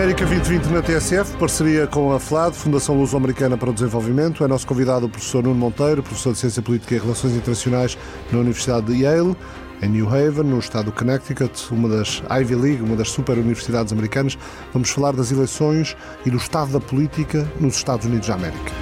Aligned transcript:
América 0.00 0.24
2020 0.24 0.64
na 0.72 0.80
TSF, 0.80 1.36
parceria 1.36 1.86
com 1.86 2.10
a 2.10 2.18
FLAD, 2.18 2.56
Fundação 2.56 2.96
Luso-Americana 2.96 3.58
para 3.58 3.68
o 3.68 3.72
Desenvolvimento. 3.74 4.42
É 4.42 4.48
nosso 4.48 4.66
convidado 4.66 5.04
o 5.04 5.10
professor 5.10 5.44
Nuno 5.44 5.56
Monteiro, 5.56 6.02
professor 6.02 6.32
de 6.32 6.38
Ciência 6.38 6.62
Política 6.62 6.94
e 6.94 6.98
Relações 6.98 7.34
Internacionais 7.34 7.98
na 8.32 8.38
Universidade 8.38 8.86
de 8.86 9.02
Yale, 9.02 9.36
em 9.82 9.88
New 9.90 10.08
Haven, 10.08 10.44
no 10.44 10.58
estado 10.58 10.86
do 10.86 10.92
Connecticut, 10.92 11.52
uma 11.70 11.86
das 11.86 12.22
Ivy 12.30 12.54
League, 12.54 12.82
uma 12.82 12.96
das 12.96 13.10
super 13.10 13.36
universidades 13.36 13.92
americanas. 13.92 14.38
Vamos 14.72 14.88
falar 14.88 15.12
das 15.12 15.30
eleições 15.32 15.94
e 16.24 16.30
do 16.30 16.38
estado 16.38 16.72
da 16.72 16.80
política 16.80 17.46
nos 17.60 17.76
Estados 17.76 18.06
Unidos 18.06 18.26
da 18.26 18.36
América. 18.36 18.72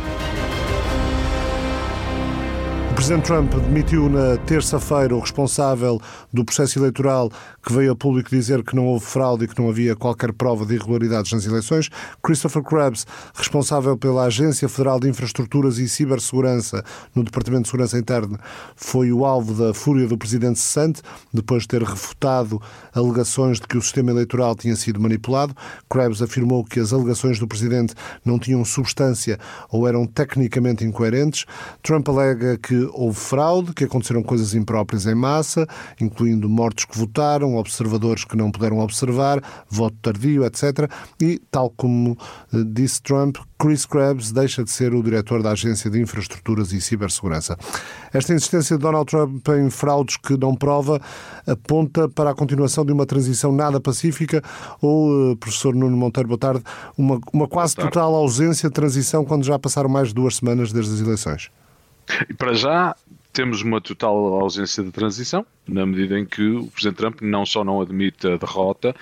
Presidente 2.99 3.27
Trump 3.27 3.55
demitiu 3.55 4.09
na 4.09 4.37
terça-feira 4.39 5.15
o 5.15 5.21
responsável 5.21 6.01
do 6.33 6.45
processo 6.45 6.81
eleitoral 6.81 7.31
que 7.69 7.75
veio 7.75 7.93
a 7.93 7.95
público 7.95 8.31
dizer 8.31 8.63
que 8.63 8.75
não 8.75 8.87
houve 8.87 9.05
fraude 9.05 9.45
e 9.45 9.47
que 9.47 9.61
não 9.61 9.69
havia 9.69 9.95
qualquer 9.95 10.33
prova 10.33 10.65
de 10.65 10.77
irregularidades 10.77 11.31
nas 11.35 11.45
eleições. 11.45 11.91
Christopher 12.23 12.63
Krebs, 12.63 13.07
responsável 13.35 13.95
pela 13.95 14.25
Agência 14.25 14.67
Federal 14.71 14.99
de 14.99 15.07
Infraestruturas 15.07 15.77
e 15.77 15.87
Cibersegurança 15.87 16.83
no 17.15 17.23
Departamento 17.23 17.65
de 17.65 17.69
Segurança 17.69 17.99
Interna, 17.99 18.41
foi 18.75 19.13
o 19.13 19.27
alvo 19.27 19.53
da 19.53 19.75
fúria 19.75 20.09
do 20.09 20.17
presidente 20.17 20.59
cessante 20.59 21.03
depois 21.31 21.65
de 21.65 21.69
ter 21.69 21.83
refutado 21.83 22.59
alegações 22.95 23.61
de 23.61 23.67
que 23.67 23.77
o 23.77 23.83
sistema 23.83 24.13
eleitoral 24.13 24.57
tinha 24.57 24.75
sido 24.75 24.99
manipulado. 24.99 25.55
Krebs 25.91 26.23
afirmou 26.23 26.65
que 26.65 26.81
as 26.81 26.95
alegações 26.95 27.39
do 27.39 27.47
presidente 27.47 27.93
não 28.25 28.39
tinham 28.39 28.65
substância 28.65 29.39
ou 29.69 29.87
eram 29.87 30.07
tecnicamente 30.07 30.87
incoerentes. 30.87 31.45
Trump 31.83 32.09
alega 32.09 32.57
que 32.57 32.89
houve 32.95 33.21
fraude, 33.21 33.75
que 33.75 33.85
aconteceram 33.85 34.23
coisas 34.23 34.55
impróprias 34.55 35.05
em 35.05 35.15
massa, 35.15 35.67
incluindo 36.01 36.49
mortos 36.49 36.87
que 36.87 36.97
votaram, 36.97 37.58
observadores 37.59 38.25
que 38.25 38.37
não 38.37 38.51
puderam 38.51 38.79
observar, 38.79 39.43
voto 39.69 39.97
tardio, 40.01 40.45
etc. 40.45 40.91
E, 41.21 41.41
tal 41.51 41.71
como 41.71 42.17
eh, 42.53 42.59
disse 42.67 43.03
Trump, 43.03 43.37
Chris 43.59 43.85
Krebs 43.85 44.31
deixa 44.31 44.63
de 44.63 44.71
ser 44.71 44.95
o 44.95 45.03
diretor 45.03 45.43
da 45.43 45.51
Agência 45.51 45.91
de 45.91 46.01
Infraestruturas 46.01 46.73
e 46.73 46.81
Cibersegurança. 46.81 47.59
Esta 48.13 48.33
insistência 48.33 48.77
de 48.77 48.83
Donald 48.83 49.07
Trump 49.07 49.47
em 49.49 49.69
fraudes 49.69 50.17
que 50.17 50.37
não 50.37 50.55
prova 50.55 51.01
aponta 51.47 52.09
para 52.09 52.31
a 52.31 52.35
continuação 52.35 52.85
de 52.85 52.93
uma 52.93 53.05
transição 53.05 53.53
nada 53.53 53.81
pacífica 53.81 54.43
ou, 54.81 55.33
eh, 55.33 55.37
professor 55.37 55.75
Nuno 55.75 55.97
Monteiro, 55.97 56.29
boa 56.29 56.39
tarde, 56.39 56.63
uma, 56.97 57.21
uma 57.33 57.49
quase 57.49 57.75
total 57.75 58.15
ausência 58.15 58.69
de 58.69 58.75
transição 58.75 59.25
quando 59.25 59.45
já 59.45 59.59
passaram 59.59 59.89
mais 59.89 60.09
de 60.09 60.15
duas 60.15 60.37
semanas 60.37 60.73
desde 60.73 60.95
as 60.95 61.01
eleições? 61.01 61.51
Para 62.39 62.55
já 62.55 62.95
temos 63.39 63.63
uma 63.63 63.81
total 63.81 64.17
ausência 64.41 64.83
de 64.83 64.91
transição, 64.91 65.47
na 65.65 65.87
medida 65.87 66.19
em 66.19 66.25
que 66.27 66.43
o 66.43 66.67
Presidente 66.67 66.97
Trump 66.97 67.21
não 67.23 67.47
só 67.47 67.63
não 67.63 67.81
admite 67.81 68.27
a 68.27 68.37
derrota, 68.37 68.97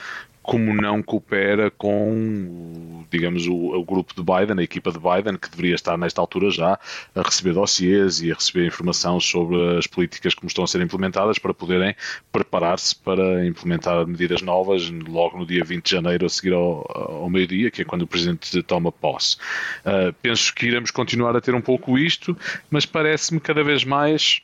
como 0.46 0.72
não 0.72 1.02
coopera 1.02 1.72
com, 1.72 3.04
digamos, 3.10 3.48
o, 3.48 3.74
o, 3.74 3.84
grupo 3.84 4.14
de 4.14 4.22
Biden, 4.22 4.60
a 4.60 4.62
equipa 4.62 4.92
de 4.92 4.98
Biden, 4.98 5.36
que 5.36 5.50
deveria 5.50 5.74
estar 5.74 5.98
nesta 5.98 6.20
altura 6.20 6.52
já 6.52 6.78
a 7.16 7.22
receber 7.22 7.52
dossiês 7.52 8.22
e 8.22 8.30
a 8.30 8.34
receber 8.34 8.64
informação 8.64 9.18
sobre 9.18 9.76
as 9.76 9.88
políticas 9.88 10.34
como 10.34 10.46
estão 10.46 10.62
a 10.62 10.66
ser 10.68 10.80
implementadas 10.80 11.36
para 11.40 11.52
poderem 11.52 11.96
preparar-se 12.30 12.94
para 12.94 13.44
implementar 13.44 14.06
medidas 14.06 14.40
novas 14.40 14.88
logo 14.88 15.36
no 15.36 15.44
dia 15.44 15.64
20 15.64 15.84
de 15.84 15.90
janeiro, 15.90 16.24
a 16.24 16.28
seguir 16.28 16.52
ao, 16.52 16.86
ao 16.94 17.28
meio-dia, 17.28 17.68
que 17.68 17.82
é 17.82 17.84
quando 17.84 18.02
o 18.02 18.06
Presidente 18.06 18.62
toma 18.62 18.92
posse. 18.92 19.36
Uh, 19.84 20.14
penso 20.22 20.54
que 20.54 20.66
iremos 20.66 20.92
continuar 20.92 21.34
a 21.34 21.40
ter 21.40 21.56
um 21.56 21.60
pouco 21.60 21.98
isto, 21.98 22.36
mas 22.70 22.86
parece-me 22.86 23.40
cada 23.40 23.64
vez 23.64 23.84
mais 23.84 24.40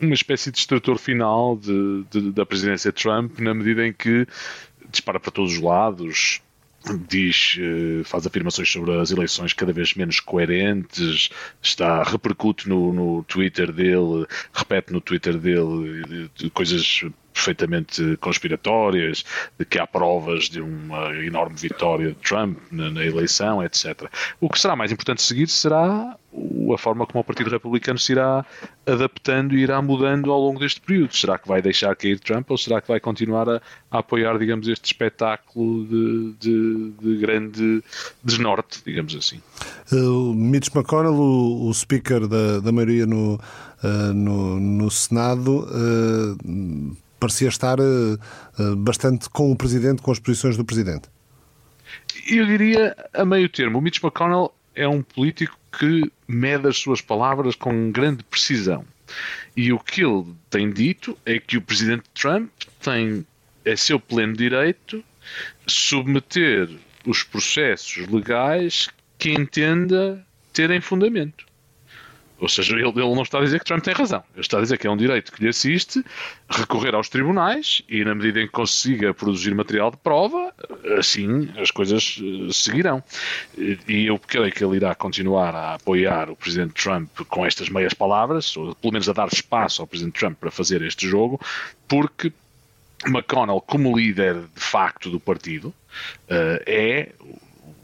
uma 0.00 0.14
espécie 0.14 0.50
de 0.50 0.58
extrator 0.58 0.98
final 0.98 1.56
de, 1.56 2.04
de, 2.10 2.32
da 2.32 2.46
presidência 2.46 2.90
de 2.90 3.02
Trump, 3.02 3.38
na 3.38 3.52
medida 3.52 3.86
em 3.86 3.92
que 3.92 4.26
dispara 4.90 5.20
para 5.20 5.30
todos 5.30 5.54
os 5.54 5.60
lados, 5.60 6.40
diz, 7.08 7.56
eh, 7.58 8.02
faz 8.04 8.26
afirmações 8.26 8.70
sobre 8.70 8.98
as 8.98 9.10
eleições 9.10 9.52
cada 9.52 9.72
vez 9.72 9.94
menos 9.94 10.20
coerentes, 10.20 11.28
está 11.62 12.02
repercute 12.02 12.68
no, 12.68 12.92
no 12.92 13.24
Twitter 13.24 13.72
dele, 13.72 14.26
repete 14.52 14.92
no 14.92 15.00
Twitter 15.00 15.36
dele 15.38 16.30
coisas 16.52 17.02
perfeitamente 17.32 18.16
conspiratórias, 18.18 19.24
de 19.58 19.64
que 19.64 19.78
há 19.78 19.86
provas 19.86 20.44
de 20.48 20.60
uma 20.60 21.14
enorme 21.16 21.56
vitória 21.56 22.08
de 22.08 22.14
Trump 22.16 22.58
na, 22.70 22.90
na, 22.90 23.04
eleição, 23.04 23.62
etc. 23.62 24.10
O 24.40 24.48
que 24.48 24.58
será 24.60 24.76
mais 24.76 24.92
importante 24.92 25.22
seguir 25.22 25.48
será 25.48 26.16
a 26.72 26.78
forma 26.78 27.06
como 27.06 27.20
o 27.20 27.24
Partido 27.24 27.50
Republicano 27.50 27.98
se 27.98 28.12
irá 28.12 28.46
adaptando 28.86 29.54
e 29.54 29.62
irá 29.62 29.82
mudando 29.82 30.30
ao 30.30 30.40
longo 30.40 30.60
deste 30.60 30.80
período. 30.80 31.16
Será 31.16 31.38
que 31.38 31.48
vai 31.48 31.60
deixar 31.60 31.94
cair 31.96 32.20
Trump 32.20 32.48
ou 32.50 32.56
será 32.56 32.80
que 32.80 32.88
vai 32.88 33.00
continuar 33.00 33.48
a, 33.48 33.60
a 33.90 33.98
apoiar, 33.98 34.38
digamos, 34.38 34.68
este 34.68 34.86
espetáculo 34.86 35.84
de, 35.86 36.34
de, 36.38 36.92
de 37.00 37.16
grande 37.18 37.82
desnorte, 38.22 38.80
digamos 38.84 39.14
assim? 39.16 39.40
Uh, 39.92 40.32
Mitch 40.34 40.72
McConnell, 40.74 41.14
o, 41.14 41.68
o 41.68 41.74
speaker 41.74 42.28
da, 42.28 42.60
da 42.60 42.70
maioria 42.70 43.06
no, 43.06 43.34
uh, 43.34 44.14
no, 44.14 44.60
no 44.60 44.90
Senado, 44.90 45.66
uh, 45.66 46.96
parecia 47.20 47.48
estar 47.48 47.78
uh, 47.78 48.18
uh, 48.58 48.76
bastante 48.76 49.28
com 49.30 49.52
o 49.52 49.56
Presidente, 49.56 50.02
com 50.02 50.10
as 50.10 50.18
posições 50.18 50.56
do 50.56 50.64
Presidente. 50.64 51.08
Eu 52.28 52.46
diria 52.46 52.96
a 53.12 53.24
meio 53.24 53.48
termo. 53.48 53.78
O 53.78 53.80
Mitch 53.80 54.02
McConnell 54.02 54.52
é 54.74 54.88
um 54.88 55.02
político 55.02 55.58
que 55.78 56.10
mede 56.26 56.66
as 56.66 56.78
suas 56.78 57.00
palavras 57.00 57.54
com 57.54 57.92
grande 57.92 58.24
precisão. 58.24 58.84
E 59.56 59.72
o 59.72 59.78
que 59.78 60.02
ele 60.02 60.34
tem 60.48 60.70
dito 60.70 61.16
é 61.26 61.38
que 61.38 61.56
o 61.56 61.62
Presidente 61.62 62.04
Trump 62.14 62.50
tem, 62.80 63.26
é 63.64 63.76
seu 63.76 63.98
pleno 63.98 64.34
direito, 64.34 65.04
submeter 65.66 66.68
os 67.06 67.22
processos 67.22 68.06
legais 68.08 68.88
que 69.18 69.30
entenda 69.30 70.24
terem 70.52 70.80
fundamento. 70.80 71.49
Ou 72.40 72.48
seja, 72.48 72.74
ele, 72.74 72.88
ele, 72.88 73.14
não 73.14 73.22
está 73.22 73.38
a 73.38 73.42
dizer 73.42 73.58
que 73.58 73.66
Trump 73.66 73.84
tem 73.84 73.92
razão. 73.92 74.22
Ele 74.32 74.40
está 74.40 74.58
a 74.58 74.62
dizer 74.62 74.78
que 74.78 74.86
é 74.86 74.90
um 74.90 74.96
direito 74.96 75.30
que 75.30 75.42
lhe 75.42 75.48
assiste 75.48 76.02
recorrer 76.48 76.94
aos 76.94 77.08
tribunais 77.08 77.82
e, 77.88 78.02
na 78.02 78.14
medida 78.14 78.40
em 78.40 78.46
que 78.46 78.52
consiga 78.52 79.12
produzir 79.12 79.54
material 79.54 79.90
de 79.90 79.98
prova, 79.98 80.52
assim 80.98 81.50
as 81.58 81.70
coisas 81.70 82.18
eh, 82.20 82.52
seguirão. 82.52 83.02
E 83.56 84.06
eu 84.06 84.18
creio 84.18 84.50
que 84.50 84.64
ele 84.64 84.76
irá 84.76 84.94
continuar 84.94 85.54
a 85.54 85.74
apoiar 85.74 86.30
o 86.30 86.36
Presidente 86.36 86.82
Trump 86.82 87.10
com 87.28 87.44
estas 87.44 87.68
meias 87.68 87.92
palavras, 87.92 88.56
ou 88.56 88.74
pelo 88.74 88.92
menos 88.92 89.08
a 89.08 89.12
dar 89.12 89.28
espaço 89.28 89.82
ao 89.82 89.86
Presidente 89.86 90.18
Trump 90.18 90.38
para 90.38 90.50
fazer 90.50 90.80
este 90.82 91.06
jogo, 91.06 91.38
porque 91.86 92.32
McConnell, 93.06 93.60
como 93.60 93.96
líder 93.96 94.34
de 94.34 94.60
facto 94.60 95.10
do 95.10 95.20
partido, 95.20 95.74
eh, 96.28 96.62
é 96.66 97.12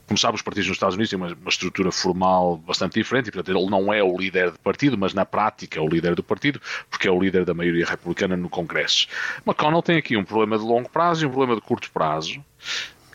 como 0.07 0.17
sabe, 0.17 0.37
os 0.37 0.43
partidos 0.43 0.69
nos 0.69 0.77
Estados 0.77 0.95
Unidos 0.95 1.11
têm 1.11 1.19
uma, 1.19 1.29
uma, 1.35 1.49
estrutura 1.49 1.91
formal 1.91 2.57
bastante 2.59 2.95
diferente 2.95 3.29
e, 3.29 3.33
portanto, 3.33 3.57
ele 3.57 3.69
não 3.69 3.93
é 3.93 4.03
o 4.03 4.17
líder 4.17 4.53
de 4.53 4.59
partido, 4.59 4.97
mas 4.97 5.13
na 5.13 5.27
prática 5.27 5.79
é 5.79 5.83
o 5.83 5.89
líder 5.89 6.15
do 6.15 6.23
partido, 6.23 6.61
porque 6.89 7.09
é 7.09 7.11
o 7.11 7.21
líder 7.21 7.45
da 7.45 7.53
maioria 7.53 7.85
republicana 7.85 8.37
no 8.37 8.49
Congresso. 8.49 9.09
McConnell 9.45 9.83
tem 9.83 9.97
aqui 9.97 10.17
um 10.17 10.25
problema 10.25 10.59
de 10.59 10.65
longo 10.65 10.89
prazo 10.89 11.25
e 11.25 11.27
um 11.27 11.31
problema 11.31 11.57
de 11.57 11.61
curto 11.61 11.91
prazo, 11.91 12.45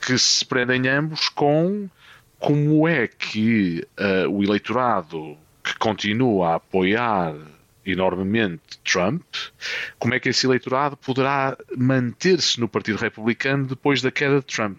que 0.05 0.17
se 0.17 0.45
prendem 0.45 0.87
ambos 0.87 1.29
com 1.29 1.89
como 2.39 2.87
é 2.87 3.07
que 3.07 3.87
uh, 3.99 4.29
o 4.29 4.43
eleitorado 4.43 5.37
que 5.63 5.77
continua 5.77 6.49
a 6.49 6.55
apoiar 6.55 7.35
enormemente 7.85 8.79
Trump, 8.83 9.23
como 9.97 10.13
é 10.13 10.19
que 10.19 10.29
esse 10.29 10.45
eleitorado 10.45 10.95
poderá 10.97 11.57
manter-se 11.75 12.59
no 12.59 12.67
Partido 12.67 12.97
Republicano 12.97 13.65
depois 13.65 14.01
da 14.01 14.11
queda 14.11 14.39
de 14.39 14.45
Trump? 14.45 14.77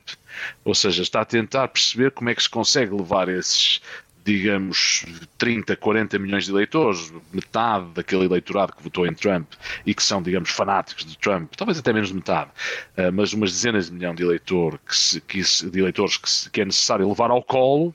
Ou 0.65 0.75
seja, 0.75 1.03
está 1.03 1.21
a 1.21 1.25
tentar 1.25 1.69
perceber 1.69 2.13
como 2.13 2.31
é 2.31 2.35
que 2.35 2.43
se 2.43 2.49
consegue 2.49 2.95
levar 2.95 3.29
esses, 3.29 3.81
digamos, 4.25 5.05
30, 5.37 5.77
40 5.77 6.19
milhões 6.19 6.45
de 6.45 6.53
eleitores, 6.53 7.13
metade 7.33 7.87
daquele 7.95 8.25
eleitorado 8.25 8.73
que 8.75 8.83
votou 8.83 9.07
em 9.07 9.13
Trump 9.13 9.53
e 9.85 9.95
que 9.95 10.03
são, 10.03 10.23
digamos, 10.23 10.51
fanáticos 10.51 11.05
de 11.05 11.19
Trump, 11.19 11.53
talvez 11.57 11.79
até 11.79 11.93
menos 11.93 12.09
de 12.09 12.15
metade, 12.15 12.51
eh, 12.97 13.11
mas 13.11 13.33
umas 13.33 13.53
dezenas 13.53 13.87
de 13.87 13.93
milhões 13.93 14.17
de, 14.17 14.23
eleitor 14.23 14.79
que 14.87 14.97
se, 14.97 15.21
que 15.21 15.43
se, 15.43 15.69
de 15.69 15.81
eleitores 15.81 16.17
que, 16.17 16.31
se, 16.31 16.51
que 16.51 16.61
é 16.61 16.65
necessário 16.65 17.09
levar 17.09 17.31
ao 17.31 17.43
colo, 17.43 17.95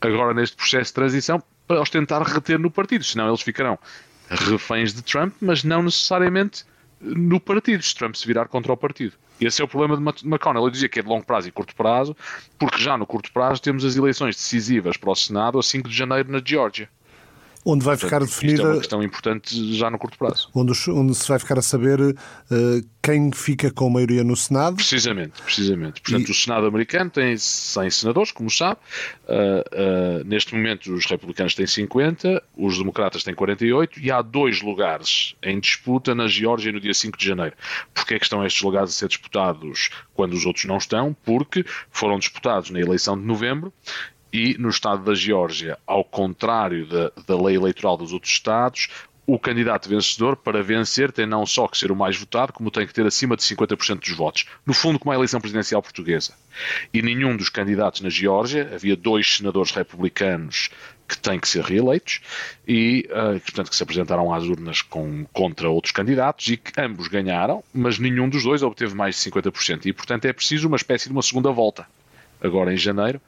agora 0.00 0.32
neste 0.32 0.56
processo 0.56 0.90
de 0.90 0.94
transição, 0.94 1.42
para 1.66 1.80
os 1.80 1.90
tentar 1.90 2.22
reter 2.22 2.58
no 2.58 2.70
partido, 2.70 3.04
senão 3.04 3.28
eles 3.28 3.40
ficarão 3.40 3.78
reféns 4.28 4.92
de 4.92 5.02
Trump, 5.02 5.34
mas 5.40 5.64
não 5.64 5.82
necessariamente 5.82 6.64
no 7.00 7.38
partido, 7.38 7.82
se 7.82 7.94
Trump 7.94 8.14
se 8.14 8.26
virar 8.26 8.48
contra 8.48 8.72
o 8.72 8.76
partido. 8.76 9.14
Esse 9.40 9.60
é 9.60 9.64
o 9.64 9.68
problema 9.68 9.96
de 9.96 10.26
McConnell. 10.26 10.64
Eu 10.64 10.70
dizia 10.70 10.88
que 10.88 11.00
é 11.00 11.02
de 11.02 11.08
longo 11.08 11.26
prazo 11.26 11.48
e 11.48 11.52
curto 11.52 11.74
prazo, 11.74 12.16
porque 12.58 12.78
já 12.78 12.96
no 12.96 13.06
curto 13.06 13.32
prazo 13.32 13.60
temos 13.60 13.84
as 13.84 13.96
eleições 13.96 14.36
decisivas 14.36 14.96
para 14.96 15.10
o 15.10 15.14
Senado 15.14 15.58
a 15.58 15.62
5 15.62 15.88
de 15.88 15.94
janeiro 15.94 16.30
na 16.30 16.40
Geórgia. 16.44 16.88
Onde 17.64 17.84
vai 17.84 17.96
ficar 17.96 18.20
definida. 18.20 18.56
Isto 18.56 18.66
é 18.66 18.68
uma 18.68 18.78
questão 18.78 19.02
importante 19.02 19.74
já 19.74 19.90
no 19.90 19.98
curto 19.98 20.18
prazo. 20.18 20.50
Onde, 20.54 20.72
onde 20.90 21.14
se 21.14 21.26
vai 21.26 21.38
ficar 21.38 21.58
a 21.58 21.62
saber 21.62 21.98
uh, 22.00 22.14
quem 23.02 23.32
fica 23.32 23.70
com 23.70 23.86
a 23.86 23.90
maioria 23.90 24.22
no 24.22 24.36
Senado. 24.36 24.76
Precisamente, 24.76 25.40
precisamente. 25.42 26.02
Portanto, 26.02 26.28
e... 26.28 26.30
o 26.30 26.34
Senado 26.34 26.66
americano 26.66 27.10
tem 27.10 27.36
100 27.36 27.90
senadores, 27.90 28.32
como 28.32 28.50
sabe. 28.50 28.80
Uh, 29.26 30.20
uh, 30.20 30.24
neste 30.24 30.54
momento, 30.54 30.92
os 30.92 31.06
republicanos 31.06 31.54
têm 31.54 31.66
50, 31.66 32.42
os 32.56 32.76
democratas 32.76 33.24
têm 33.24 33.34
48 33.34 33.98
e 33.98 34.10
há 34.10 34.20
dois 34.20 34.60
lugares 34.60 35.34
em 35.42 35.58
disputa 35.58 36.14
na 36.14 36.26
Geórgia 36.26 36.70
no 36.70 36.80
dia 36.80 36.94
5 36.94 37.16
de 37.16 37.26
janeiro. 37.26 37.56
Porquê 37.94 38.14
é 38.14 38.18
que 38.18 38.26
estão 38.26 38.44
estes 38.44 38.62
lugares 38.62 38.90
a 38.90 38.92
ser 38.92 39.08
disputados 39.08 39.88
quando 40.12 40.34
os 40.34 40.44
outros 40.44 40.66
não 40.66 40.76
estão? 40.76 41.16
Porque 41.24 41.64
foram 41.90 42.18
disputados 42.18 42.70
na 42.70 42.80
eleição 42.80 43.18
de 43.18 43.24
novembro 43.24 43.72
e 44.34 44.58
no 44.58 44.68
estado 44.68 45.04
da 45.04 45.14
Geórgia, 45.14 45.78
ao 45.86 46.02
contrário 46.02 46.88
da, 46.88 47.12
da 47.24 47.40
lei 47.40 47.54
eleitoral 47.54 47.96
dos 47.96 48.12
outros 48.12 48.32
estados, 48.32 48.88
o 49.24 49.38
candidato 49.38 49.88
vencedor, 49.88 50.34
para 50.36 50.60
vencer, 50.60 51.12
tem 51.12 51.24
não 51.24 51.46
só 51.46 51.68
que 51.68 51.78
ser 51.78 51.92
o 51.92 51.96
mais 51.96 52.16
votado, 52.16 52.52
como 52.52 52.68
tem 52.68 52.84
que 52.84 52.92
ter 52.92 53.06
acima 53.06 53.36
de 53.36 53.44
50% 53.44 54.00
dos 54.00 54.10
votos. 54.10 54.46
No 54.66 54.74
fundo, 54.74 54.98
como 54.98 55.12
a 55.12 55.14
eleição 55.14 55.40
presidencial 55.40 55.80
portuguesa. 55.80 56.34
E 56.92 57.00
nenhum 57.00 57.36
dos 57.36 57.48
candidatos 57.48 58.00
na 58.00 58.10
Geórgia, 58.10 58.72
havia 58.74 58.96
dois 58.96 59.36
senadores 59.36 59.70
republicanos 59.70 60.68
que 61.08 61.16
têm 61.16 61.38
que 61.38 61.48
ser 61.48 61.62
reeleitos 61.62 62.20
e, 62.66 63.08
uh, 63.10 63.38
portanto, 63.38 63.70
que 63.70 63.76
se 63.76 63.82
apresentaram 63.84 64.34
às 64.34 64.44
urnas 64.44 64.82
com, 64.82 65.24
contra 65.32 65.70
outros 65.70 65.92
candidatos 65.92 66.48
e 66.48 66.56
que 66.56 66.72
ambos 66.80 67.06
ganharam, 67.06 67.62
mas 67.72 68.00
nenhum 68.00 68.28
dos 68.28 68.42
dois 68.42 68.64
obteve 68.64 68.96
mais 68.96 69.14
de 69.14 69.30
50%. 69.30 69.86
E, 69.86 69.92
portanto, 69.92 70.24
é 70.24 70.32
preciso 70.32 70.66
uma 70.66 70.76
espécie 70.76 71.06
de 71.06 71.12
uma 71.12 71.22
segunda 71.22 71.52
volta, 71.52 71.86
agora 72.42 72.74
em 72.74 72.76
janeiro, 72.76 73.20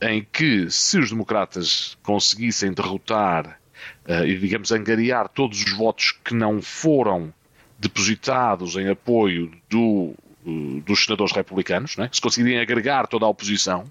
em 0.00 0.26
que, 0.32 0.70
se 0.70 0.98
os 0.98 1.10
democratas 1.10 1.96
conseguissem 2.02 2.72
derrotar 2.72 3.60
uh, 4.08 4.24
e, 4.24 4.38
digamos, 4.38 4.72
angariar 4.72 5.28
todos 5.28 5.62
os 5.62 5.72
votos 5.72 6.12
que 6.24 6.34
não 6.34 6.62
foram 6.62 7.32
depositados 7.78 8.76
em 8.76 8.88
apoio 8.88 9.50
do, 9.68 10.14
uh, 10.44 10.80
dos 10.84 11.04
senadores 11.04 11.34
republicanos, 11.34 11.98
é? 11.98 12.08
se 12.12 12.20
conseguirem 12.20 12.60
agregar 12.60 13.06
toda 13.06 13.26
a 13.26 13.28
oposição, 13.28 13.84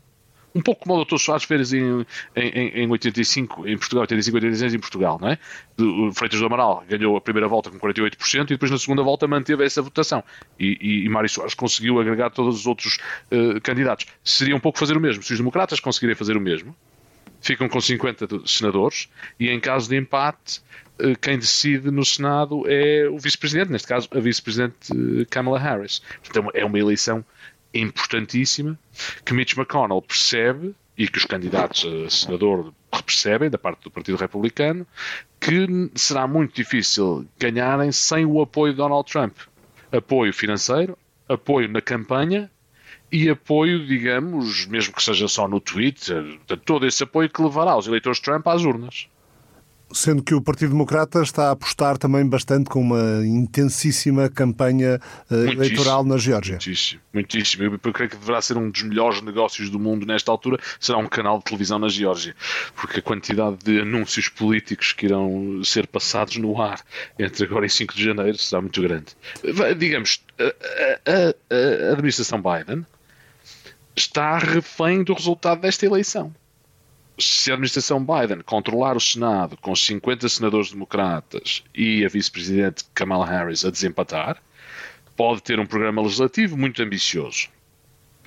um 0.57 0.61
pouco 0.61 0.83
como 0.83 0.99
o 0.99 1.05
Dr. 1.05 1.17
Soares 1.17 1.43
fez 1.43 1.71
em, 1.71 2.05
em, 2.35 2.83
em 2.83 2.89
85, 2.89 3.67
em 3.67 3.77
Portugal, 3.77 4.01
85, 4.01 4.37
86 4.37 4.73
em 4.73 4.79
Portugal, 4.79 5.19
não 5.21 5.29
é? 5.29 5.39
O 5.79 6.11
Freitas 6.11 6.39
do 6.39 6.45
Amaral 6.47 6.83
ganhou 6.89 7.15
a 7.15 7.21
primeira 7.21 7.47
volta 7.47 7.69
com 7.69 7.79
48% 7.79 8.41
e 8.41 8.45
depois 8.45 8.71
na 8.71 8.77
segunda 8.79 9.03
volta 9.03 9.27
manteve 9.27 9.63
essa 9.63 9.81
votação. 9.81 10.23
E, 10.59 10.77
e, 10.81 11.05
e 11.05 11.09
Mário 11.09 11.29
Soares 11.29 11.53
conseguiu 11.53 11.99
agregar 11.99 12.31
todos 12.31 12.59
os 12.59 12.65
outros 12.65 12.97
uh, 13.31 13.61
candidatos. 13.61 14.07
Seria 14.23 14.55
um 14.55 14.59
pouco 14.59 14.79
fazer 14.79 14.97
o 14.97 14.99
mesmo. 14.99 15.21
Se 15.21 15.33
os 15.33 15.37
democratas 15.37 15.79
conseguirem 15.79 16.15
fazer 16.15 16.35
o 16.35 16.41
mesmo, 16.41 16.75
ficam 17.39 17.69
com 17.69 17.79
50 17.79 18.47
senadores 18.47 19.09
e 19.39 19.49
em 19.49 19.59
caso 19.59 19.89
de 19.89 19.95
empate 19.95 20.61
eh, 20.99 21.15
quem 21.21 21.37
decide 21.37 21.91
no 21.91 22.03
Senado 22.03 22.63
é 22.67 23.07
o 23.07 23.17
vice-presidente, 23.17 23.71
neste 23.71 23.87
caso 23.87 24.09
a 24.11 24.19
vice-presidente 24.19 24.75
eh, 24.91 25.25
Kamala 25.29 25.59
Harris. 25.59 26.01
Portanto, 26.23 26.51
é 26.53 26.65
uma 26.65 26.79
eleição 26.79 27.23
importantíssima 27.81 28.77
que 29.25 29.33
Mitch 29.33 29.55
McConnell 29.55 30.01
percebe 30.01 30.75
e 30.97 31.07
que 31.07 31.17
os 31.17 31.25
candidatos 31.25 31.85
a 31.85 32.09
senador 32.09 32.73
percebem, 33.05 33.49
da 33.49 33.57
parte 33.57 33.83
do 33.83 33.91
Partido 33.91 34.17
Republicano, 34.17 34.85
que 35.39 35.67
será 35.95 36.27
muito 36.27 36.55
difícil 36.55 37.27
ganharem 37.37 37.91
sem 37.91 38.25
o 38.25 38.41
apoio 38.41 38.73
de 38.73 38.77
Donald 38.77 39.09
Trump. 39.09 39.37
Apoio 39.91 40.33
financeiro, 40.33 40.97
apoio 41.29 41.69
na 41.69 41.81
campanha 41.81 42.49
e 43.11 43.29
apoio, 43.29 43.85
digamos, 43.85 44.65
mesmo 44.65 44.93
que 44.93 45.03
seja 45.03 45.27
só 45.27 45.47
no 45.47 45.61
Twitter, 45.61 46.39
todo 46.65 46.85
esse 46.85 47.03
apoio 47.03 47.29
que 47.29 47.41
levará 47.41 47.77
os 47.77 47.87
eleitores 47.87 48.17
de 48.17 48.23
Trump 48.23 48.47
às 48.47 48.63
urnas 48.63 49.07
sendo 49.91 50.21
que 50.21 50.33
o 50.33 50.41
Partido 50.41 50.71
Democrata 50.71 51.21
está 51.21 51.47
a 51.47 51.51
apostar 51.51 51.97
também 51.97 52.27
bastante 52.27 52.69
com 52.69 52.81
uma 52.81 53.25
intensíssima 53.25 54.29
campanha 54.29 54.99
uh, 55.29 55.35
eleitoral 55.35 56.03
na 56.03 56.17
Geórgia. 56.17 56.53
Muitíssimo, 56.53 57.01
muitíssimo. 57.13 57.63
Eu, 57.63 57.93
creio 57.93 58.09
que 58.09 58.17
deverá 58.17 58.41
ser 58.41 58.57
um 58.57 58.69
dos 58.69 58.83
melhores 58.83 59.21
negócios 59.21 59.69
do 59.69 59.79
mundo 59.79 60.05
nesta 60.05 60.31
altura, 60.31 60.59
será 60.79 60.97
um 60.97 61.07
canal 61.07 61.39
de 61.39 61.45
televisão 61.45 61.79
na 61.79 61.89
Geórgia, 61.89 62.35
porque 62.75 62.99
a 62.99 63.01
quantidade 63.01 63.57
de 63.63 63.81
anúncios 63.81 64.29
políticos 64.29 64.93
que 64.93 65.05
irão 65.05 65.61
ser 65.63 65.87
passados 65.87 66.37
no 66.37 66.61
ar 66.61 66.81
entre 67.17 67.45
agora 67.45 67.65
e 67.65 67.69
5 67.69 67.95
de 67.95 68.03
janeiro 68.03 68.37
será 68.37 68.61
muito 68.61 68.81
grande. 68.81 69.07
Digamos, 69.77 70.21
a, 70.39 71.11
a, 71.11 71.89
a 71.89 71.93
administração 71.93 72.41
Biden 72.41 72.85
está 73.95 74.37
refém 74.37 75.03
do 75.03 75.13
resultado 75.13 75.61
desta 75.61 75.85
eleição 75.85 76.33
se 77.17 77.49
a 77.49 77.55
administração 77.55 78.03
Biden 78.03 78.41
controlar 78.41 78.95
o 78.95 79.01
Senado 79.01 79.57
com 79.57 79.75
50 79.75 80.29
senadores 80.29 80.71
democratas 80.71 81.63
e 81.73 82.05
a 82.05 82.09
vice-presidente 82.09 82.83
Kamala 82.93 83.25
Harris 83.25 83.65
a 83.65 83.71
desempatar, 83.71 84.41
pode 85.15 85.41
ter 85.41 85.59
um 85.59 85.65
programa 85.65 86.01
legislativo 86.01 86.55
muito 86.55 86.81
ambicioso. 86.81 87.49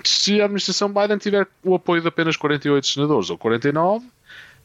Se 0.03 0.41
a 0.41 0.45
administração 0.45 0.93
Biden 0.93 1.19
tiver 1.19 1.47
o 1.63 1.75
apoio 1.75 2.03
de 2.03 2.09
apenas 2.09 2.37
48 2.37 2.87
senadores 2.87 3.31
ou 3.31 3.39
49, 3.39 4.07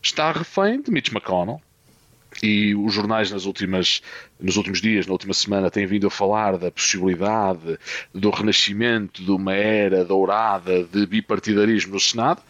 está 0.02 0.32
refém 0.32 0.82
de 0.82 0.92
Mitch 0.92 1.12
McConnell. 1.12 1.62
E 2.44 2.76
os 2.76 2.94
jornais 2.94 3.32
nas 3.32 3.46
últimas, 3.46 4.02
nos 4.40 4.58
últimos 4.58 4.82
dias, 4.82 5.06
na 5.06 5.14
última 5.14 5.34
semana, 5.34 5.72
têm 5.72 5.86
vindo 5.86 6.08
a 6.08 6.12
falar 6.12 6.58
da 6.58 6.70
possibilidade 6.70 7.80
do 8.14 8.30
renascimento 8.30 9.24
de 9.24 9.32
uma 9.32 9.54
era 9.54 10.04
dourada 10.04 10.84
de 10.84 11.06
bipartidarismo 11.06 11.94
no 11.94 12.00
Senado. 12.00 12.42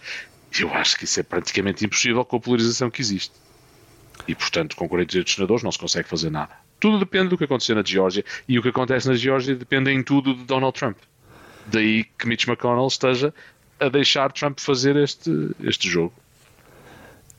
Eu 0.60 0.74
acho 0.74 0.98
que 0.98 1.06
isso 1.06 1.20
é 1.20 1.24
praticamente 1.24 1.86
impossível 1.86 2.24
com 2.24 2.38
a 2.38 2.40
polarização 2.40 2.90
que 2.90 3.02
existe. 3.02 3.34
E, 4.28 4.34
portanto, 4.34 4.76
com 4.76 4.88
48 4.88 5.30
senadores 5.30 5.64
não 5.64 5.72
se 5.72 5.80
consegue 5.80 6.08
fazer 6.08 6.30
nada. 6.30 6.54
Tudo 6.80 7.00
depende 7.00 7.30
do 7.30 7.38
que 7.38 7.44
acontecer 7.44 7.76
na 7.76 7.84
Geórgia. 7.84 8.24
E 8.48 8.58
o 8.58 8.62
que 8.62 8.70
acontece 8.70 9.08
na 9.08 9.16
Geórgia 9.16 9.56
depende 9.56 9.92
em 9.92 10.02
tudo 10.02 10.34
de 10.34 10.44
Donald 10.44 10.78
Trump. 10.78 10.98
Daí 11.68 12.06
que 12.18 12.28
Mitch 12.28 12.48
McConnell 12.48 12.88
esteja 12.88 13.34
a 13.80 13.90
deixar 13.90 14.32
Trump 14.32 14.60
fazer 14.60 14.96
este, 14.96 15.30
este 15.64 15.90
jogo. 15.90 16.14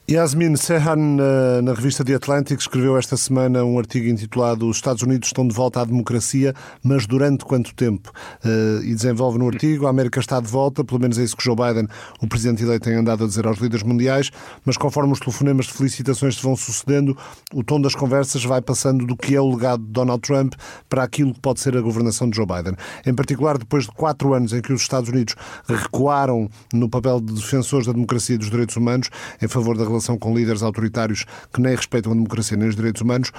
Yasmin 0.08 0.54
Sehan, 0.54 1.16
na, 1.16 1.62
na, 1.62 1.74
revista 1.74 2.04
The 2.04 2.14
Atlantic, 2.14 2.60
escreveu 2.60 2.96
esta 2.96 3.16
semana 3.16 3.64
um 3.64 3.76
artigo 3.76 4.06
intitulado 4.06 4.68
Os 4.68 4.76
Estados 4.76 5.02
Unidos 5.02 5.30
estão 5.30 5.48
de 5.48 5.52
volta 5.52 5.80
à 5.80 5.84
democracia, 5.84 6.54
mas 6.80 7.08
durante 7.08 7.44
quanto 7.44 7.74
tempo? 7.74 8.12
Uh, 8.44 8.84
e 8.84 8.94
desenvolve 8.94 9.36
no 9.36 9.48
artigo 9.48 9.84
a 9.84 9.90
América 9.90 10.20
está 10.20 10.38
de 10.38 10.46
volta, 10.46 10.84
pelo 10.84 11.00
menos 11.00 11.18
é 11.18 11.24
isso 11.24 11.36
que 11.36 11.42
Joe 11.42 11.56
Biden, 11.56 11.88
o 12.22 12.28
presidente 12.28 12.62
eleito, 12.62 12.84
tem 12.84 12.94
andado 12.94 13.24
a 13.24 13.26
dizer 13.26 13.48
aos 13.48 13.58
líderes 13.58 13.82
mundiais, 13.82 14.30
mas 14.64 14.76
conforme 14.76 15.12
os 15.12 15.18
telefonemas 15.18 15.66
de 15.66 15.72
felicitações 15.72 16.36
se 16.36 16.42
vão 16.44 16.54
sucedendo, 16.54 17.18
o 17.52 17.64
tom 17.64 17.80
das 17.80 17.96
conversas 17.96 18.44
vai 18.44 18.60
passando 18.60 19.04
do 19.04 19.16
que 19.16 19.34
é 19.34 19.40
o 19.40 19.50
legado 19.50 19.82
de 19.82 19.90
Donald 19.90 20.20
Trump 20.20 20.54
para 20.88 21.02
aquilo 21.02 21.34
que 21.34 21.40
pode 21.40 21.58
ser 21.58 21.76
a 21.76 21.80
governação 21.80 22.30
de 22.30 22.36
Joe 22.36 22.46
Biden. 22.46 22.76
Em 23.04 23.12
particular, 23.12 23.58
depois 23.58 23.86
de 23.86 23.90
quatro 23.90 24.34
anos 24.34 24.52
em 24.52 24.62
que 24.62 24.72
os 24.72 24.82
Estados 24.82 25.10
Unidos 25.10 25.34
recuaram 25.66 26.48
no 26.72 26.88
papel 26.88 27.20
de 27.20 27.34
defensores 27.34 27.88
da 27.88 27.92
democracia 27.92 28.36
e 28.36 28.38
dos 28.38 28.50
direitos 28.50 28.76
humanos 28.76 29.10
em 29.42 29.48
favor 29.48 29.76
da 29.76 29.95
relação 29.96 30.18
com 30.18 30.34
líderes 30.34 30.62
autoritários 30.62 31.24
que 31.52 31.60
nem 31.60 31.74
respeitam 31.74 32.12
a 32.12 32.14
democracia 32.14 32.56
nem 32.56 32.68
os 32.68 32.76
direitos 32.76 33.02
humanos, 33.02 33.32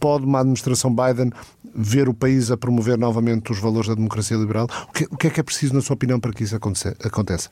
pode 0.00 0.24
uma 0.24 0.40
administração 0.40 0.94
Biden 0.94 1.30
ver 1.74 2.08
o 2.08 2.14
país 2.14 2.50
a 2.50 2.56
promover 2.56 2.98
novamente 2.98 3.52
os 3.52 3.58
valores 3.58 3.88
da 3.88 3.94
democracia 3.94 4.36
liberal? 4.36 4.68
O 4.88 4.92
que, 4.92 5.04
o 5.10 5.16
que 5.16 5.26
é 5.26 5.30
que 5.30 5.40
é 5.40 5.42
preciso, 5.42 5.74
na 5.74 5.80
sua 5.80 5.94
opinião, 5.94 6.18
para 6.18 6.32
que 6.32 6.44
isso 6.44 6.56
aconteça? 6.56 7.50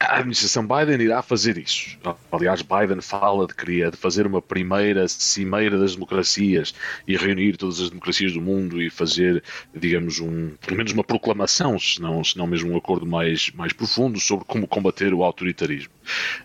A 0.00 0.16
administração 0.16 0.66
Biden 0.66 1.00
irá 1.00 1.22
fazer 1.22 1.58
isso. 1.58 1.98
Aliás, 2.32 2.62
Biden 2.62 3.00
fala 3.00 3.46
de 3.46 3.54
querer 3.54 3.90
de 3.90 3.96
fazer 3.96 4.26
uma 4.26 4.40
primeira 4.40 5.06
cimeira 5.08 5.78
das 5.78 5.94
democracias 5.94 6.74
e 7.06 7.16
reunir 7.16 7.56
todas 7.56 7.80
as 7.80 7.90
democracias 7.90 8.32
do 8.32 8.40
mundo 8.40 8.80
e 8.80 8.90
fazer, 8.90 9.42
digamos, 9.74 10.20
um, 10.20 10.50
pelo 10.64 10.76
menos 10.76 10.92
uma 10.92 11.04
proclamação, 11.04 11.78
se 11.78 12.00
não, 12.00 12.22
se 12.24 12.36
não 12.36 12.46
mesmo 12.46 12.72
um 12.72 12.76
acordo 12.76 13.06
mais, 13.06 13.50
mais 13.52 13.72
profundo 13.72 14.18
sobre 14.18 14.44
como 14.44 14.66
combater 14.66 15.12
o 15.12 15.22
autoritarismo. 15.22 15.92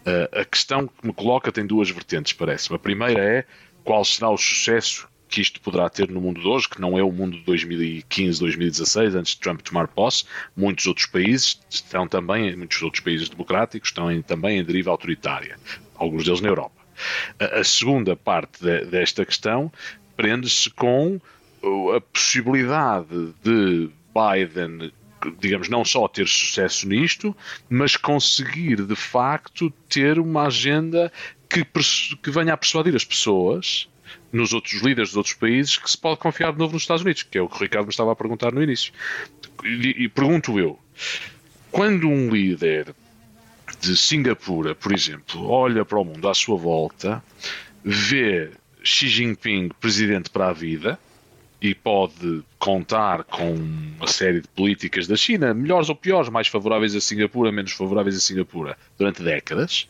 Uh, 0.06 0.40
a 0.40 0.46
questão 0.46 0.88
que 0.88 1.08
me 1.08 1.14
coloca 1.14 1.52
tem 1.52 1.66
duas 1.66 1.90
vertentes, 1.90 2.34
parece-me. 2.34 2.76
A 2.76 2.80
primeira 2.80 3.24
é 3.24 3.46
qual 3.84 4.04
será 4.06 4.30
o 4.30 4.38
sucesso 4.38 5.11
que 5.32 5.42
isto 5.42 5.62
poderá 5.62 5.90
ter 5.90 6.10
no 6.12 6.20
mundo 6.20 6.42
de 6.42 6.48
hoje, 6.48 6.68
que 6.68 6.82
não 6.82 7.00
é 7.00 7.04
o 7.04 7.12
mundo 7.12 7.38
de 7.38 7.44
2015, 7.44 8.40
2016, 8.42 9.16
antes 9.16 9.34
de 9.34 9.40
Trump 9.40 9.62
tomar 9.62 9.88
posse. 9.88 10.26
Muitos 10.56 10.86
outros 10.86 11.08
países 11.08 11.60
estão 11.70 12.06
também, 12.06 12.56
muitos 12.56 12.82
outros 12.84 13.02
países 13.02 13.30
democráticos 13.30 13.90
estão 13.90 14.12
em, 14.12 14.22
também 14.22 14.60
em 14.60 14.64
deriva 14.64 14.92
autoritária, 14.92 15.58
alguns 15.96 16.26
deles 16.26 16.42
na 16.42 16.50
Europa. 16.50 16.76
A, 17.40 17.62
a 17.62 17.64
segunda 17.64 18.16
parte 18.16 18.62
de, 18.62 18.86
desta 18.86 19.26
questão 19.26 19.72
prende-se 20.18 20.70
com 20.70 21.20
a 21.96 22.02
possibilidade 22.02 23.34
de 23.44 23.90
Biden 24.14 24.92
digamos, 25.40 25.70
não 25.70 25.86
só 25.86 26.08
ter 26.08 26.28
sucesso 26.28 26.88
nisto, 26.88 27.38
mas 27.70 27.96
conseguir 27.96 28.84
de 28.84 28.96
facto 28.96 29.72
ter 29.88 30.18
uma 30.18 30.48
agenda 30.48 31.12
que, 31.48 31.64
que 31.64 32.32
venha 32.32 32.54
a 32.54 32.58
persuadir 32.58 32.96
as 32.96 33.06
pessoas 33.06 33.88
nos 34.32 34.54
outros 34.54 34.82
líderes 34.82 35.10
dos 35.10 35.18
outros 35.18 35.36
países 35.36 35.78
que 35.78 35.90
se 35.90 35.98
pode 35.98 36.20
confiar 36.20 36.54
de 36.54 36.60
novo 36.60 36.74
nos 36.74 36.84
Estados 36.84 37.04
Unidos, 37.04 37.24
que 37.24 37.38
é 37.38 37.42
o 37.42 37.50
que 37.50 37.56
o 37.56 37.60
Ricardo 37.60 37.86
me 37.86 37.92
estava 37.92 38.12
a 38.12 38.16
perguntar 38.16 38.52
no 38.52 38.62
início. 38.64 38.94
E, 39.64 40.04
e 40.04 40.10
pergunto 40.10 40.60
eu, 40.60 40.80
quando 41.72 42.08
um 42.08 42.30
líder 42.30 42.94
de 43.80 43.96
Singapura, 43.96 44.76
por 44.76 44.94
exemplo, 44.94 45.48
olha 45.50 45.86
para 45.86 46.00
o 46.00 46.04
mundo 46.04 46.28
à 46.28 46.34
sua 46.34 46.58
volta, 46.58 47.24
vê 47.84 48.52
Xi 48.84 49.08
Jinping 49.08 49.70
presidente 49.80 50.30
para 50.30 50.50
a 50.50 50.54
vida 50.54 51.00
e 51.62 51.76
pode 51.76 52.44
contar 52.58 53.24
com 53.24 53.54
uma 53.54 54.08
série 54.08 54.42
de 54.42 54.48
políticas 54.48 55.06
da 55.06 55.16
China, 55.16 55.54
melhores 55.54 55.90
ou 55.90 55.96
piores, 55.96 56.30
mais 56.30 56.48
favoráveis 56.48 56.96
a 56.96 57.02
Singapura, 57.02 57.52
menos 57.52 57.72
favoráveis 57.72 58.18
a 58.18 58.20
Singapura, 58.20 58.76
durante 58.98 59.22
décadas. 59.22 59.88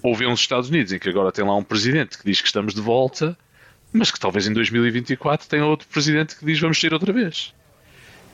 Ou 0.00 0.14
vê 0.14 0.26
uns 0.26 0.40
Estados 0.40 0.70
Unidos 0.70 0.92
em 0.92 0.98
que 0.98 1.08
agora 1.08 1.32
tem 1.32 1.44
lá 1.44 1.56
um 1.56 1.64
presidente 1.64 2.16
que 2.16 2.24
diz 2.24 2.40
que 2.40 2.46
estamos 2.46 2.72
de 2.72 2.80
volta, 2.80 3.36
mas 3.92 4.10
que 4.10 4.18
talvez 4.18 4.46
em 4.46 4.52
2024 4.52 5.48
tenha 5.48 5.64
outro 5.66 5.86
presidente 5.88 6.36
que 6.36 6.44
diz 6.44 6.58
vamos 6.58 6.80
sair 6.80 6.92
outra 6.92 7.12
vez. 7.12 7.54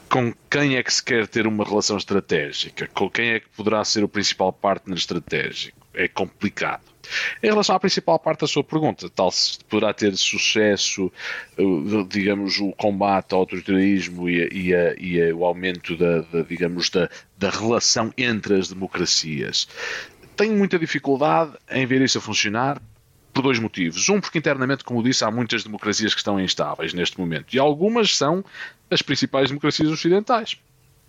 Com 0.08 0.32
quem 0.50 0.76
é 0.76 0.82
que 0.82 0.92
se 0.92 1.02
quer 1.02 1.26
ter 1.26 1.46
uma 1.46 1.64
relação 1.64 1.96
estratégica? 1.96 2.88
Com 2.94 3.10
quem 3.10 3.30
é 3.30 3.40
que 3.40 3.48
poderá 3.54 3.84
ser 3.84 4.02
o 4.02 4.08
principal 4.08 4.52
partner 4.52 4.96
estratégico? 4.96 5.86
É 5.92 6.08
complicado. 6.08 6.82
Em 7.42 7.48
relação 7.48 7.74
à 7.76 7.80
principal 7.80 8.18
parte 8.18 8.40
da 8.40 8.46
sua 8.46 8.62
pergunta, 8.62 9.08
tal 9.08 9.30
se 9.30 9.58
poderá 9.64 9.92
ter 9.92 10.16
sucesso, 10.16 11.10
eh, 11.56 11.62
digamos, 12.08 12.58
o 12.58 12.72
combate 12.72 13.32
ao 13.32 13.40
autoritarismo 13.40 14.28
e, 14.28 14.42
a, 14.42 14.48
e, 14.52 14.74
a, 14.74 14.94
e 14.98 15.22
a, 15.30 15.34
o 15.34 15.44
aumento 15.44 15.96
da, 15.96 16.20
da 16.20 16.42
digamos, 16.42 16.90
da, 16.90 17.08
da 17.36 17.50
relação 17.50 18.12
entre 18.16 18.56
as 18.56 18.68
democracias. 18.68 19.68
Tenho 20.36 20.56
muita 20.56 20.78
dificuldade 20.78 21.52
em 21.70 21.84
ver 21.86 22.00
isso 22.00 22.18
a 22.18 22.20
funcionar 22.20 22.80
por 23.32 23.42
dois 23.42 23.58
motivos. 23.58 24.08
Um, 24.08 24.20
porque 24.20 24.38
internamente, 24.38 24.84
como 24.84 25.02
disse, 25.02 25.24
há 25.24 25.30
muitas 25.30 25.62
democracias 25.62 26.14
que 26.14 26.20
estão 26.20 26.40
instáveis 26.40 26.92
neste 26.92 27.18
momento. 27.18 27.54
E 27.54 27.58
algumas 27.58 28.16
são 28.16 28.44
as 28.90 29.02
principais 29.02 29.48
democracias 29.48 29.90
ocidentais. 29.90 30.58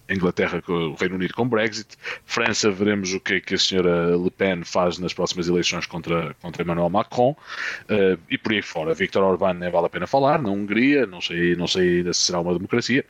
Inglaterra 0.10 0.62
o 0.68 0.96
Reino 0.96 1.16
Unido 1.16 1.34
com 1.34 1.48
Brexit, 1.48 1.96
França 2.26 2.72
veremos 2.72 3.14
o 3.14 3.20
que 3.20 3.36
é 3.36 3.40
que 3.40 3.54
a 3.54 3.58
senhora 3.58 4.18
Le 4.18 4.32
Pen 4.32 4.64
faz 4.64 4.98
nas 4.98 5.14
próximas 5.14 5.48
eleições 5.48 5.86
contra, 5.86 6.36
contra 6.42 6.64
Emmanuel 6.64 6.90
Macron 6.90 7.32
uh, 7.32 8.20
e 8.30 8.38
por 8.38 8.54
aí 8.54 8.62
fora. 8.62 8.94
Victor 8.94 9.24
Orbán 9.24 9.54
nem 9.54 9.70
vale 9.70 9.86
a 9.86 9.90
pena 9.90 10.08
falar, 10.08 10.42
na 10.42 10.50
Hungria, 10.50 11.06
não 11.06 11.22
sei, 11.22 11.56
não 11.56 11.68
sei 11.68 12.00
ainda 12.00 12.14
se 12.14 12.22
será 12.22 12.40
uma 12.40 12.54
democracia, 12.54 13.06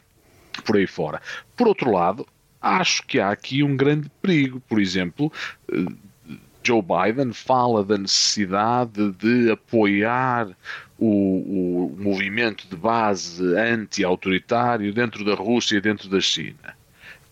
por 0.66 0.76
aí 0.76 0.86
fora. 0.86 1.22
Por 1.56 1.68
outro 1.68 1.90
lado, 1.90 2.28
acho 2.62 3.06
que 3.08 3.20
há 3.20 3.32
aqui 3.32 3.64
um 3.64 3.78
grande 3.78 4.12
perigo, 4.22 4.62
por 4.68 4.82
exemplo. 4.82 5.32
Joe 6.64 6.82
Biden 6.82 7.34
fala 7.34 7.84
da 7.84 7.98
necessidade 7.98 9.12
de 9.14 9.52
apoiar 9.52 10.50
o, 10.98 11.94
o 11.94 11.98
movimento 11.98 12.68
de 12.68 12.76
base 12.76 13.44
anti-autoritário 13.56 14.94
dentro 14.94 15.24
da 15.24 15.34
Rússia 15.34 15.78
e 15.78 15.82
dentro 15.82 16.10
da 16.10 16.20
China. 16.20 16.78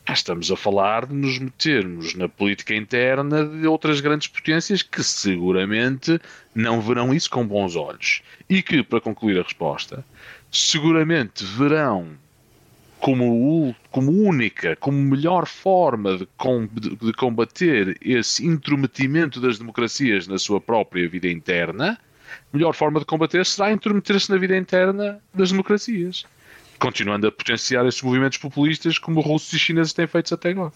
Estamos 0.09 0.49
a 0.49 0.55
falar 0.55 1.05
de 1.05 1.13
nos 1.13 1.37
metermos 1.37 2.15
na 2.15 2.29
política 2.29 2.73
interna 2.73 3.45
de 3.45 3.67
outras 3.67 3.99
grandes 3.99 4.27
potências 4.27 4.81
que 4.81 5.03
seguramente 5.03 6.17
não 6.55 6.79
verão 6.79 7.13
isso 7.13 7.29
com 7.29 7.45
bons 7.45 7.75
olhos. 7.75 8.21
E 8.49 8.63
que, 8.63 8.81
para 8.81 9.01
concluir 9.01 9.37
a 9.37 9.43
resposta, 9.43 10.05
seguramente 10.49 11.43
verão 11.43 12.17
como, 12.99 13.75
como 13.91 14.11
única, 14.11 14.75
como 14.75 14.97
melhor 14.97 15.47
forma 15.47 16.17
de, 16.17 16.27
com, 16.37 16.67
de 16.67 17.13
combater 17.13 17.97
esse 18.01 18.45
intrometimento 18.45 19.39
das 19.39 19.59
democracias 19.59 20.27
na 20.27 20.37
sua 20.37 20.59
própria 20.59 21.07
vida 21.07 21.27
interna, 21.27 21.99
melhor 22.51 22.73
forma 22.73 22.99
de 22.99 23.05
combater 23.05 23.45
será 23.45 23.71
intrometer-se 23.71 24.29
na 24.31 24.37
vida 24.37 24.57
interna 24.57 25.19
das 25.33 25.51
democracias 25.51 26.25
continuando 26.79 27.27
a 27.27 27.31
potenciar 27.31 27.85
esses 27.85 28.01
movimentos 28.01 28.37
populistas 28.37 28.97
como 28.97 29.21
russos 29.21 29.51
e 29.53 29.59
chineses 29.59 29.93
têm 29.93 30.07
feito 30.07 30.33
até 30.33 30.49
agora. 30.49 30.71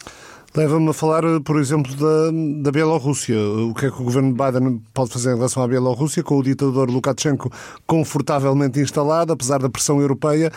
Leva-me 0.54 0.90
a 0.90 0.94
falar, 0.94 1.24
por 1.46 1.58
exemplo, 1.58 1.96
da, 1.96 2.64
da 2.64 2.72
Bielorrússia. 2.72 3.40
O 3.40 3.74
que 3.74 3.86
é 3.86 3.90
que 3.90 4.02
o 4.02 4.04
governo 4.04 4.34
de 4.34 4.38
Biden 4.38 4.82
pode 4.94 5.10
fazer 5.10 5.32
em 5.32 5.36
relação 5.36 5.64
à 5.64 5.68
Bielorrússia, 5.68 6.22
com 6.24 6.38
o 6.38 6.44
ditador 6.44 6.90
Lukashenko 6.90 7.50
confortavelmente 7.88 8.80
instalado, 8.80 9.32
apesar 9.32 9.60
da 9.60 9.70
pressão 9.70 10.02
europeia, 10.02 10.52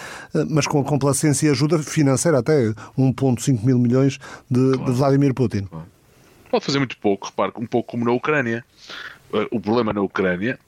mas 0.51 0.67
com 0.67 0.81
a 0.81 0.85
complacência 0.85 1.47
e 1.47 1.51
ajuda 1.51 1.79
financeira, 1.79 2.41
até 2.41 2.71
1,5 2.99 3.65
mil 3.65 3.79
milhões 3.79 4.19
de, 4.51 4.73
claro. 4.73 4.85
de 4.85 4.99
Vladimir 4.99 5.33
Putin? 5.33 5.69
Pode 6.51 6.65
fazer 6.65 6.79
muito 6.79 6.99
pouco, 6.99 7.29
repare, 7.29 7.53
um 7.57 7.67
pouco 7.67 7.93
como 7.93 8.05
na 8.05 8.11
Ucrânia. 8.11 8.65
O 9.51 9.61
problema 9.61 9.93
na 9.93 10.03
Ucrânia 10.03 10.59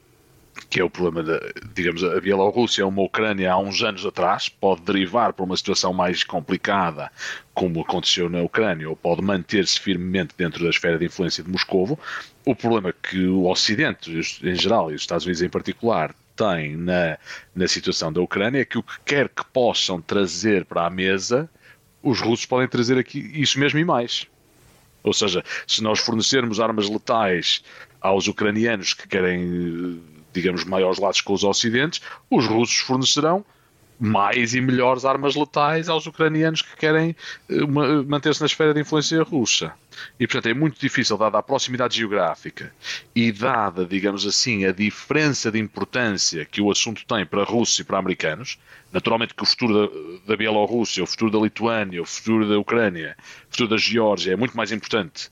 que 0.76 0.80
é 0.82 0.84
o 0.84 0.90
problema 0.90 1.22
da, 1.22 1.40
digamos, 1.74 2.04
a 2.04 2.20
Bielorrússia 2.20 2.82
é 2.82 2.84
uma 2.84 3.00
Ucrânia 3.00 3.50
há 3.50 3.56
uns 3.56 3.82
anos 3.82 4.04
atrás, 4.04 4.50
pode 4.50 4.82
derivar 4.82 5.32
para 5.32 5.42
uma 5.42 5.56
situação 5.56 5.90
mais 5.90 6.22
complicada, 6.22 7.10
como 7.54 7.80
aconteceu 7.80 8.28
na 8.28 8.42
Ucrânia, 8.42 8.86
ou 8.86 8.94
pode 8.94 9.22
manter-se 9.22 9.80
firmemente 9.80 10.34
dentro 10.36 10.62
da 10.62 10.68
esfera 10.68 10.98
de 10.98 11.06
influência 11.06 11.42
de 11.42 11.48
Moscovo. 11.48 11.98
O 12.44 12.54
problema 12.54 12.92
que 12.92 13.26
o 13.26 13.46
Ocidente, 13.46 14.10
em 14.42 14.54
geral, 14.54 14.92
e 14.92 14.96
os 14.96 15.00
Estados 15.00 15.24
Unidos 15.24 15.40
em 15.40 15.48
particular, 15.48 16.14
têm 16.36 16.76
na, 16.76 17.16
na 17.54 17.66
situação 17.66 18.12
da 18.12 18.20
Ucrânia 18.20 18.60
é 18.60 18.64
que 18.66 18.76
o 18.76 18.82
que 18.82 19.00
quer 19.02 19.30
que 19.30 19.46
possam 19.46 19.98
trazer 19.98 20.66
para 20.66 20.84
a 20.84 20.90
mesa, 20.90 21.48
os 22.02 22.20
russos 22.20 22.44
podem 22.44 22.68
trazer 22.68 22.98
aqui 22.98 23.18
isso 23.34 23.58
mesmo 23.58 23.78
e 23.78 23.84
mais. 23.86 24.26
Ou 25.02 25.14
seja, 25.14 25.42
se 25.66 25.82
nós 25.82 26.00
fornecermos 26.00 26.60
armas 26.60 26.86
letais 26.90 27.64
aos 27.98 28.28
ucranianos 28.28 28.92
que 28.92 29.08
querem 29.08 30.02
digamos, 30.36 30.64
maiores 30.64 30.98
laços 30.98 31.22
com 31.22 31.32
os 31.32 31.42
ocidentes, 31.42 32.00
os 32.30 32.46
russos 32.46 32.76
fornecerão 32.78 33.44
mais 33.98 34.54
e 34.54 34.60
melhores 34.60 35.04
armas 35.04 35.34
letais 35.34 35.88
aos 35.88 36.06
ucranianos 36.06 36.62
que 36.62 36.76
querem 36.76 37.16
eh, 37.48 37.66
manter-se 38.06 38.40
na 38.40 38.46
esfera 38.46 38.74
de 38.74 38.80
influência 38.80 39.22
russa. 39.22 39.72
E, 40.20 40.26
portanto, 40.26 40.50
é 40.50 40.54
muito 40.54 40.78
difícil, 40.78 41.16
dada 41.16 41.38
a 41.38 41.42
proximidade 41.42 41.96
geográfica 41.96 42.72
e 43.14 43.32
dada, 43.32 43.86
digamos 43.86 44.26
assim, 44.26 44.66
a 44.66 44.72
diferença 44.72 45.50
de 45.50 45.58
importância 45.58 46.44
que 46.44 46.60
o 46.60 46.70
assunto 46.70 47.06
tem 47.06 47.24
para 47.24 47.42
russos 47.42 47.78
e 47.78 47.84
para 47.84 47.98
americanos. 47.98 48.58
Naturalmente 48.92 49.34
que 49.34 49.42
o 49.42 49.46
futuro 49.46 49.72
da, 49.72 50.32
da 50.32 50.36
Bielorrússia, 50.36 51.02
o 51.02 51.06
futuro 51.06 51.30
da 51.30 51.38
Lituânia, 51.38 52.02
o 52.02 52.06
futuro 52.06 52.46
da 52.46 52.58
Ucrânia, 52.58 53.16
o 53.48 53.50
futuro 53.50 53.70
da 53.70 53.78
Geórgia 53.78 54.34
é 54.34 54.36
muito 54.36 54.56
mais 54.56 54.70
importante 54.70 55.30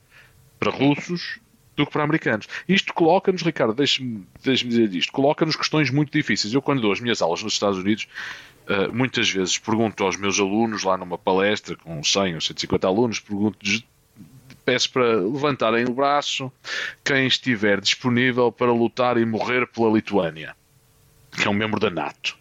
para 0.59 0.71
russos 0.71 1.39
do 1.75 1.85
que 1.85 1.91
para 1.91 2.03
americanos. 2.03 2.47
Isto 2.67 2.93
coloca-nos, 2.93 3.41
Ricardo, 3.41 3.73
deixe-me 3.73 4.25
deixe 4.43 4.67
dizer 4.67 4.93
isto, 4.93 5.11
coloca-nos 5.11 5.55
questões 5.55 5.89
muito 5.89 6.11
difíceis. 6.11 6.53
Eu, 6.53 6.61
quando 6.61 6.81
dou 6.81 6.91
as 6.91 6.99
minhas 6.99 7.21
aulas 7.21 7.43
nos 7.43 7.53
Estados 7.53 7.77
Unidos, 7.77 8.07
uh, 8.67 8.93
muitas 8.93 9.29
vezes 9.29 9.57
pergunto 9.57 10.03
aos 10.03 10.17
meus 10.17 10.39
alunos, 10.39 10.83
lá 10.83 10.97
numa 10.97 11.17
palestra 11.17 11.75
com 11.75 12.03
100 12.03 12.35
ou 12.35 12.41
150 12.41 12.87
alunos, 12.87 13.19
pergunto 13.19 13.57
peço 14.63 14.91
para 14.91 15.17
levantarem 15.17 15.85
o 15.85 15.93
braço 15.93 16.51
quem 17.03 17.27
estiver 17.27 17.79
disponível 17.79 18.51
para 18.51 18.73
lutar 18.73 19.15
e 19.15 19.25
morrer 19.25 19.67
pela 19.67 19.91
Lituânia, 19.91 20.55
que 21.31 21.47
é 21.47 21.51
um 21.51 21.53
membro 21.53 21.79
da 21.79 21.91
NATO. 21.91 22.35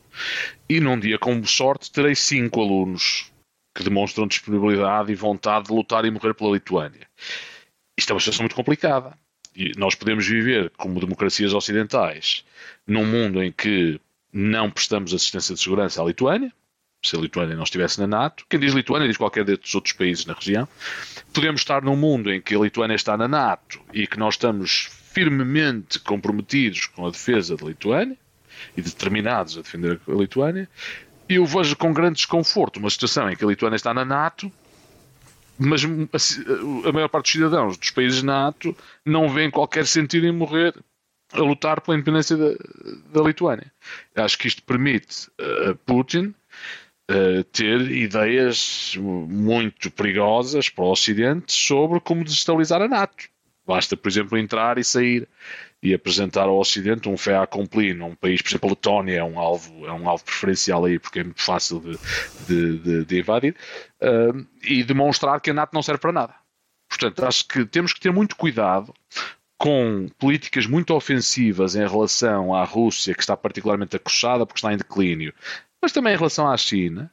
E 0.67 0.81
num 0.81 0.99
dia 0.99 1.19
com 1.19 1.45
sorte 1.45 1.93
terei 1.93 2.15
cinco 2.15 2.63
alunos 2.63 3.31
que 3.77 3.85
demonstram 3.85 4.27
disponibilidade 4.27 5.13
e 5.13 5.15
vontade 5.15 5.67
de 5.67 5.75
lutar 5.75 6.05
e 6.05 6.11
morrer 6.11 6.33
pela 6.33 6.53
Lituânia. 6.53 7.07
Isto 7.99 8.11
é 8.11 8.15
uma 8.15 8.21
situação 8.21 8.45
muito 8.45 8.57
complicada 8.57 9.19
nós 9.77 9.95
podemos 9.95 10.27
viver 10.27 10.71
como 10.77 11.01
democracias 11.01 11.55
ocidentais 11.55 12.45
num 12.87 13.05
mundo 13.05 13.43
em 13.43 13.53
que 13.53 14.01
não 14.33 14.71
prestamos 14.71 15.15
assistência 15.15 15.55
de 15.55 15.61
segurança 15.61 16.03
à 16.03 16.05
Lituânia, 16.05 16.53
se 17.03 17.17
a 17.17 17.21
Lituânia 17.21 17.55
não 17.55 17.65
estivesse 17.65 18.01
na 18.01 18.07
NATO, 18.07 18.45
quem 18.49 18.59
diz 18.59 18.73
Lituânia 18.73 19.07
diz 19.07 19.17
qualquer 19.17 19.45
dos 19.45 19.75
outros 19.75 19.93
países 19.93 20.25
na 20.25 20.33
região. 20.33 20.67
Podemos 21.33 21.61
estar 21.61 21.83
num 21.83 21.97
mundo 21.97 22.33
em 22.33 22.41
que 22.41 22.55
a 22.55 22.59
Lituânia 22.59 22.95
está 22.95 23.17
na 23.17 23.29
NATO 23.29 23.81
e 23.93 24.07
que 24.07 24.19
nós 24.19 24.35
estamos 24.35 24.89
firmemente 25.13 26.01
comprometidos 26.01 26.87
com 26.87 27.07
a 27.07 27.11
defesa 27.11 27.57
da 27.57 27.67
Lituânia 27.67 28.17
e 28.77 28.83
determinados 28.83 29.59
a 29.59 29.63
defender 29.63 30.01
a 30.09 30.13
Lituânia. 30.13 30.69
E 31.29 31.35
eu 31.35 31.45
vejo 31.45 31.77
com 31.77 31.93
grande 31.93 32.17
desconforto 32.17 32.79
uma 32.79 32.91
situação 32.91 33.31
em 33.31 33.37
que 33.37 33.45
a 33.45 33.49
Lituânia 33.49 33.77
está 33.77 33.93
na 33.93 34.05
NATO 34.05 34.51
mas 35.59 35.85
a 35.85 36.93
maior 36.93 37.09
parte 37.09 37.27
dos 37.27 37.33
cidadãos 37.33 37.77
dos 37.77 37.91
países 37.91 38.23
NATO 38.23 38.77
não 39.05 39.29
vêem 39.29 39.51
qualquer 39.51 39.87
sentido 39.87 40.27
em 40.27 40.33
morrer 40.33 40.75
a 41.33 41.41
lutar 41.41 41.81
pela 41.81 41.97
independência 41.97 42.37
da, 42.37 42.51
da 43.13 43.23
Lituânia. 43.23 43.73
Acho 44.15 44.39
que 44.39 44.49
isto 44.49 44.63
permite 44.63 45.29
a 45.39 45.75
Putin 45.87 46.35
ter 47.53 47.81
ideias 47.91 48.97
muito 48.99 49.91
perigosas 49.91 50.69
para 50.69 50.85
o 50.85 50.91
Ocidente 50.91 51.53
sobre 51.53 52.01
como 52.01 52.25
desestabilizar 52.25 52.81
a 52.81 52.89
NATO. 52.89 53.29
Basta, 53.67 53.97
por 53.97 54.09
exemplo, 54.09 54.37
entrar 54.37 54.79
e 54.79 54.85
sair 54.85 55.27
e 55.83 55.95
apresentar 55.95 56.45
ao 56.45 56.59
Ocidente 56.59 57.09
um 57.09 57.17
fait 57.17 57.35
accompli 57.35 57.95
num 57.95 58.15
país, 58.15 58.41
por 58.41 58.49
exemplo, 58.49 58.69
a 58.69 58.73
Letónia 58.73 59.19
é 59.19 59.25
um 59.25 59.39
alvo, 59.39 59.87
é 59.87 59.93
um 59.93 60.09
alvo 60.09 60.25
preferencial 60.25 60.85
aí 60.85 60.99
porque 60.99 61.21
é 61.21 61.25
muito 61.25 61.43
fácil 61.43 61.81
de, 61.81 61.99
de, 62.47 62.79
de, 62.79 63.05
de 63.05 63.19
invadir, 63.21 63.55
uh, 64.01 64.47
e 64.63 64.83
demonstrar 64.83 65.41
que 65.41 65.51
a 65.51 65.55
NATO 65.55 65.75
não 65.75 65.83
serve 65.83 66.01
para 66.01 66.13
nada. 66.13 66.35
Portanto, 66.89 67.25
acho 67.25 67.47
que 67.49 67.65
temos 67.65 67.93
que 67.93 68.01
ter 68.01 68.13
muito 68.13 68.37
cuidado 68.37 68.95
com 69.59 70.09
políticas 70.19 70.67
muito 70.67 70.95
ofensivas 70.95 71.75
em 71.75 71.87
relação 71.87 72.55
à 72.55 72.65
Rússia, 72.65 73.15
que 73.15 73.21
está 73.21 73.37
particularmente 73.37 73.97
acossada 73.97 74.45
porque 74.45 74.59
está 74.59 74.73
em 74.73 74.77
declínio, 74.77 75.33
mas 75.81 75.93
também 75.93 76.15
em 76.15 76.17
relação 76.17 76.51
à 76.51 76.57
China, 76.57 77.11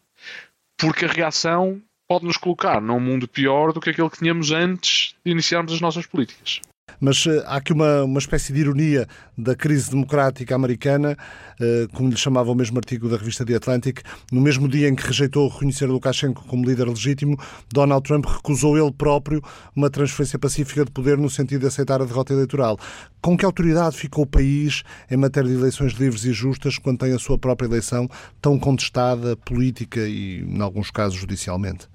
porque 0.77 1.05
a 1.05 1.07
reação 1.07 1.81
pode 2.11 2.25
nos 2.25 2.35
colocar 2.35 2.81
num 2.81 2.99
mundo 2.99 3.25
pior 3.25 3.71
do 3.71 3.79
que 3.79 3.89
aquele 3.89 4.09
que 4.09 4.17
tínhamos 4.17 4.51
antes 4.51 5.15
de 5.23 5.31
iniciarmos 5.31 5.71
as 5.71 5.79
nossas 5.79 6.05
políticas. 6.05 6.59
Mas 6.99 7.25
uh, 7.25 7.41
há 7.45 7.55
aqui 7.55 7.71
uma, 7.71 8.03
uma 8.03 8.19
espécie 8.19 8.51
de 8.51 8.59
ironia 8.59 9.07
da 9.37 9.55
crise 9.55 9.89
democrática 9.89 10.53
americana, 10.53 11.17
uh, 11.57 11.87
como 11.93 12.09
lhe 12.09 12.17
chamava 12.17 12.51
o 12.51 12.55
mesmo 12.55 12.77
artigo 12.77 13.07
da 13.07 13.15
revista 13.15 13.45
The 13.45 13.55
Atlantic, 13.55 14.01
no 14.29 14.41
mesmo 14.41 14.67
dia 14.67 14.89
em 14.89 14.95
que 14.95 15.07
rejeitou 15.07 15.47
reconhecer 15.47 15.85
Lukashenko 15.85 16.43
como 16.47 16.65
líder 16.65 16.89
legítimo, 16.89 17.39
Donald 17.73 18.05
Trump 18.05 18.25
recusou 18.25 18.77
ele 18.77 18.91
próprio 18.91 19.41
uma 19.73 19.89
transferência 19.89 20.37
pacífica 20.37 20.83
de 20.83 20.91
poder 20.91 21.17
no 21.17 21.29
sentido 21.29 21.61
de 21.61 21.67
aceitar 21.67 22.01
a 22.01 22.05
derrota 22.05 22.33
eleitoral. 22.33 22.77
Com 23.21 23.37
que 23.37 23.45
autoridade 23.45 23.95
ficou 23.95 24.25
o 24.25 24.27
país 24.27 24.83
em 25.09 25.15
matéria 25.15 25.49
de 25.49 25.55
eleições 25.55 25.93
livres 25.93 26.25
e 26.25 26.33
justas 26.33 26.77
quando 26.77 26.99
tem 26.99 27.13
a 27.13 27.19
sua 27.19 27.37
própria 27.37 27.67
eleição 27.67 28.09
tão 28.41 28.59
contestada 28.59 29.37
política 29.37 30.01
e, 30.01 30.41
em 30.41 30.61
alguns 30.61 30.91
casos, 30.91 31.17
judicialmente? 31.17 31.87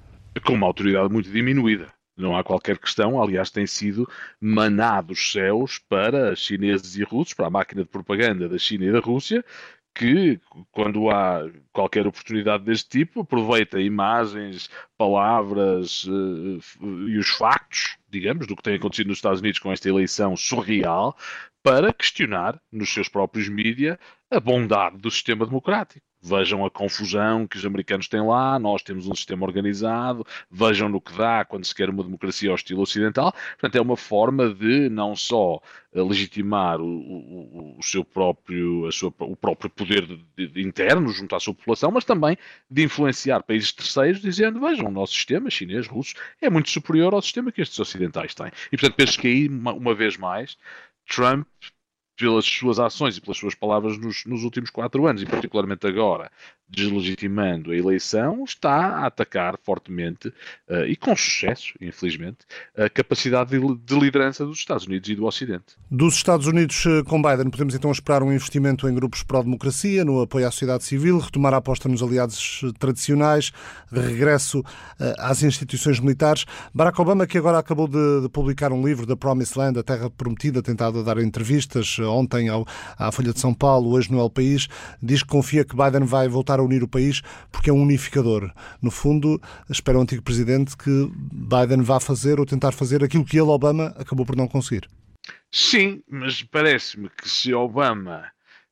Com 0.45 0.55
uma 0.55 0.67
autoridade 0.67 1.13
muito 1.13 1.31
diminuída. 1.31 1.93
Não 2.17 2.35
há 2.35 2.43
qualquer 2.43 2.79
questão, 2.79 3.23
aliás, 3.23 3.51
tem 3.51 3.67
sido 3.67 4.09
manado 4.41 5.15
céus 5.15 5.79
para 5.79 6.35
chineses 6.35 6.97
e 6.97 7.03
russos, 7.03 7.35
para 7.35 7.47
a 7.47 7.51
máquina 7.51 7.83
de 7.83 7.89
propaganda 7.91 8.49
da 8.49 8.57
China 8.57 8.87
e 8.87 8.93
da 8.93 9.01
Rússia, 9.01 9.45
que, 9.97 10.39
quando 10.73 11.11
há 11.11 11.51
qualquer 11.73 12.07
oportunidade 12.07 12.65
deste 12.65 12.89
tipo, 12.89 13.21
aproveita 13.21 13.81
imagens, 13.81 14.71
palavras 14.97 16.05
uh, 16.05 17.09
e 17.09 17.19
os 17.19 17.29
factos, 17.29 17.97
digamos, 18.11 18.47
do 18.47 18.55
que 18.55 18.63
tem 18.63 18.77
acontecido 18.77 19.09
nos 19.09 19.19
Estados 19.19 19.41
Unidos 19.41 19.59
com 19.59 19.73
esta 19.73 19.89
eleição 19.89 20.37
surreal, 20.37 21.17
para 21.67 21.93
questionar 21.93 22.61
nos 22.71 22.95
seus 22.95 23.09
próprios 23.09 23.49
mídias 23.49 23.99
a 24.31 24.39
bondade 24.39 24.99
do 24.99 25.11
sistema 25.11 25.45
democrático. 25.45 26.07
Vejam 26.23 26.65
a 26.65 26.71
confusão 26.71 27.47
que 27.47 27.57
os 27.57 27.65
americanos 27.65 28.09
têm 28.09 28.21
lá, 28.21 28.59
nós 28.59 28.83
temos 28.83 29.07
um 29.07 29.15
sistema 29.15 29.45
organizado, 29.45 30.27
vejam 30.51 30.89
no 30.89 31.01
que 31.01 31.13
dá 31.13 31.45
quando 31.45 31.65
se 31.65 31.75
quer 31.75 31.89
uma 31.89 32.03
democracia 32.03 32.51
ao 32.51 32.57
estilo 32.57 32.83
ocidental. 32.83 33.33
Portanto, 33.33 33.77
é 33.77 33.81
uma 33.81 33.97
forma 33.97 34.53
de 34.53 34.89
não 34.89 35.15
só 35.15 35.61
eh, 35.93 36.03
legitimar 36.03 36.81
o, 36.81 36.85
o, 36.85 37.77
o 37.79 37.83
seu 37.83 38.05
próprio, 38.05 38.91
sua, 38.91 39.13
o 39.21 39.37
próprio 39.37 39.71
poder 39.71 40.05
de, 40.37 40.49
de, 40.49 40.63
interno 40.63 41.09
junto 41.11 41.37
à 41.37 41.41
sua 41.41 41.55
população, 41.55 41.93
mas 41.93 42.05
também 42.05 42.37
de 42.69 42.83
influenciar 42.83 43.43
países 43.45 43.73
terceiros, 43.73 44.21
dizendo: 44.21 44.59
vejam, 44.59 44.87
o 44.87 44.91
nosso 44.91 45.15
sistema 45.15 45.49
chinês, 45.49 45.87
russo, 45.87 46.15
é 46.41 46.51
muito 46.51 46.71
superior 46.71 47.15
ao 47.15 47.23
sistema 47.23 47.53
que 47.53 47.63
estes 47.63 47.79
ocidentais 47.79 48.35
têm. 48.35 48.51
E, 48.73 48.77
portanto, 48.77 48.97
penso 48.97 49.21
que 49.21 49.29
aí, 49.29 49.49
uma, 49.49 49.73
uma 49.73 49.95
vez 49.95 50.17
mais, 50.17 50.59
Trump 51.09 51.47
pelas 52.17 52.47
suas 52.47 52.79
ações 52.79 53.17
e 53.17 53.21
pelas 53.21 53.37
suas 53.37 53.55
palavras 53.55 53.99
nos, 53.99 54.25
nos, 54.25 54.43
últimos 54.43 54.71
quatro 54.71 55.07
anos, 55.07 55.23
e 55.23 55.27
particularmente 55.27 55.87
agora, 55.87 56.33
deslegitimando 56.69 57.71
a 57.71 57.77
eleição, 57.77 58.45
está 58.45 58.75
a 58.75 59.07
atacar 59.07 59.59
fortemente 59.63 60.29
uh, 60.69 60.85
e 60.87 60.97
com 60.97 61.15
sucesso, 61.15 61.75
infelizmente, 61.81 62.39
a 62.77 62.91
capacidade 62.91 63.51
de, 63.51 63.77
de, 63.77 63.99
liderança 63.99 64.45
dos 64.45 64.59
Estados 64.59 64.87
Unidos 64.87 65.09
e 65.09 65.15
do 65.15 65.25
Ocidente. 65.25 65.77
Dos 65.91 66.15
Estados 66.15 66.47
Unidos 66.47 66.85
eh, 66.87 67.03
com 67.05 67.23
Biden, 67.23 67.51
podemos 67.51 67.75
então 67.75 67.91
esperar 67.91 68.23
um 68.23 68.33
investimento 68.33 68.89
em 68.89 68.95
grupos 68.95 69.23
pró-democracia, 69.23 70.05
no 70.05 70.21
apoio 70.21 70.47
à 70.47 70.51
sociedade 70.51 70.85
civil, 70.85 71.19
retomar 71.19 71.55
a 71.55 71.59
aposta 71.59 71.89
nos 71.89 72.03
aliados 72.03 72.63
eh, 72.65 72.73
tradicionais, 72.79 73.53
regresso 73.91 74.61
uh, 74.61 74.65
às 75.19 75.43
instituições 75.43 76.01
militares. 76.01 76.45
Barack 76.75 77.01
Obama, 77.01 77.27
que 77.27 77.39
agora 77.39 77.59
acabou 77.59 77.87
de, 77.87 78.23
de, 78.23 78.29
publicar 78.29 78.73
um 78.73 78.85
livro, 78.85 79.07
da 79.07 79.17
Promised 79.17 79.57
Land, 79.57 79.79
a 79.79 79.83
Terra 79.83 80.11
Prometida, 80.11 80.63
tentado 80.63 81.05
dar 81.05 81.19
entrevistas 81.19 81.99
ontem 82.01 82.49
ao, 82.49 82.67
à 82.99 83.13
Folha 83.13 83.33
de 83.33 83.39
São 83.39 83.55
Paulo, 83.55 83.93
hoje 83.93 84.11
no 84.11 84.21
El 84.21 84.31
País, 84.31 84.69
diz 85.01 85.23
que 85.23 85.29
confia 85.29 85.65
que 85.65 85.77
Biden 85.77 86.05
vai 86.05 86.29
voltar 86.29 86.56
a 86.59 86.63
unir 86.63 86.83
o 86.83 86.89
país 86.89 87.23
porque 87.51 87.71
é 87.71 87.73
um 87.73 87.83
unificador. 87.83 88.51
No 88.81 88.91
fundo, 88.91 89.41
espera 89.71 89.99
o 89.99 90.03
antigo 90.03 90.23
presidente 90.23 90.77
que 90.77 91.11
Biden 91.33 91.83
vá 91.83 92.01
fazer 92.01 92.39
ou 92.41 92.47
tentar 92.47 92.73
fazer 92.73 93.03
aquilo 93.03 93.25
que 93.25 93.39
ele, 93.39 93.49
Obama, 93.49 93.95
acabou 93.97 94.27
por 94.27 94.37
não 94.37 94.49
conseguir. 94.49 94.89
Sim, 95.51 96.03
mas 96.09 96.43
parece-me 96.43 97.09
que 97.09 97.29
se 97.29 97.55
Obama 97.55 98.25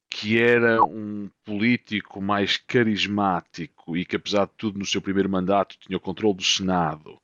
que 0.08 0.40
era 0.40 0.82
um 0.84 1.28
político 1.44 2.20
mais 2.20 2.56
carismático 2.56 3.96
e 3.96 4.04
que, 4.04 4.16
apesar 4.16 4.46
de 4.46 4.52
tudo, 4.56 4.78
no 4.78 4.86
seu 4.86 5.02
primeiro 5.02 5.28
mandato 5.28 5.76
tinha 5.78 5.96
o 5.96 6.00
controle 6.00 6.36
do 6.36 6.42
Senado 6.44 7.14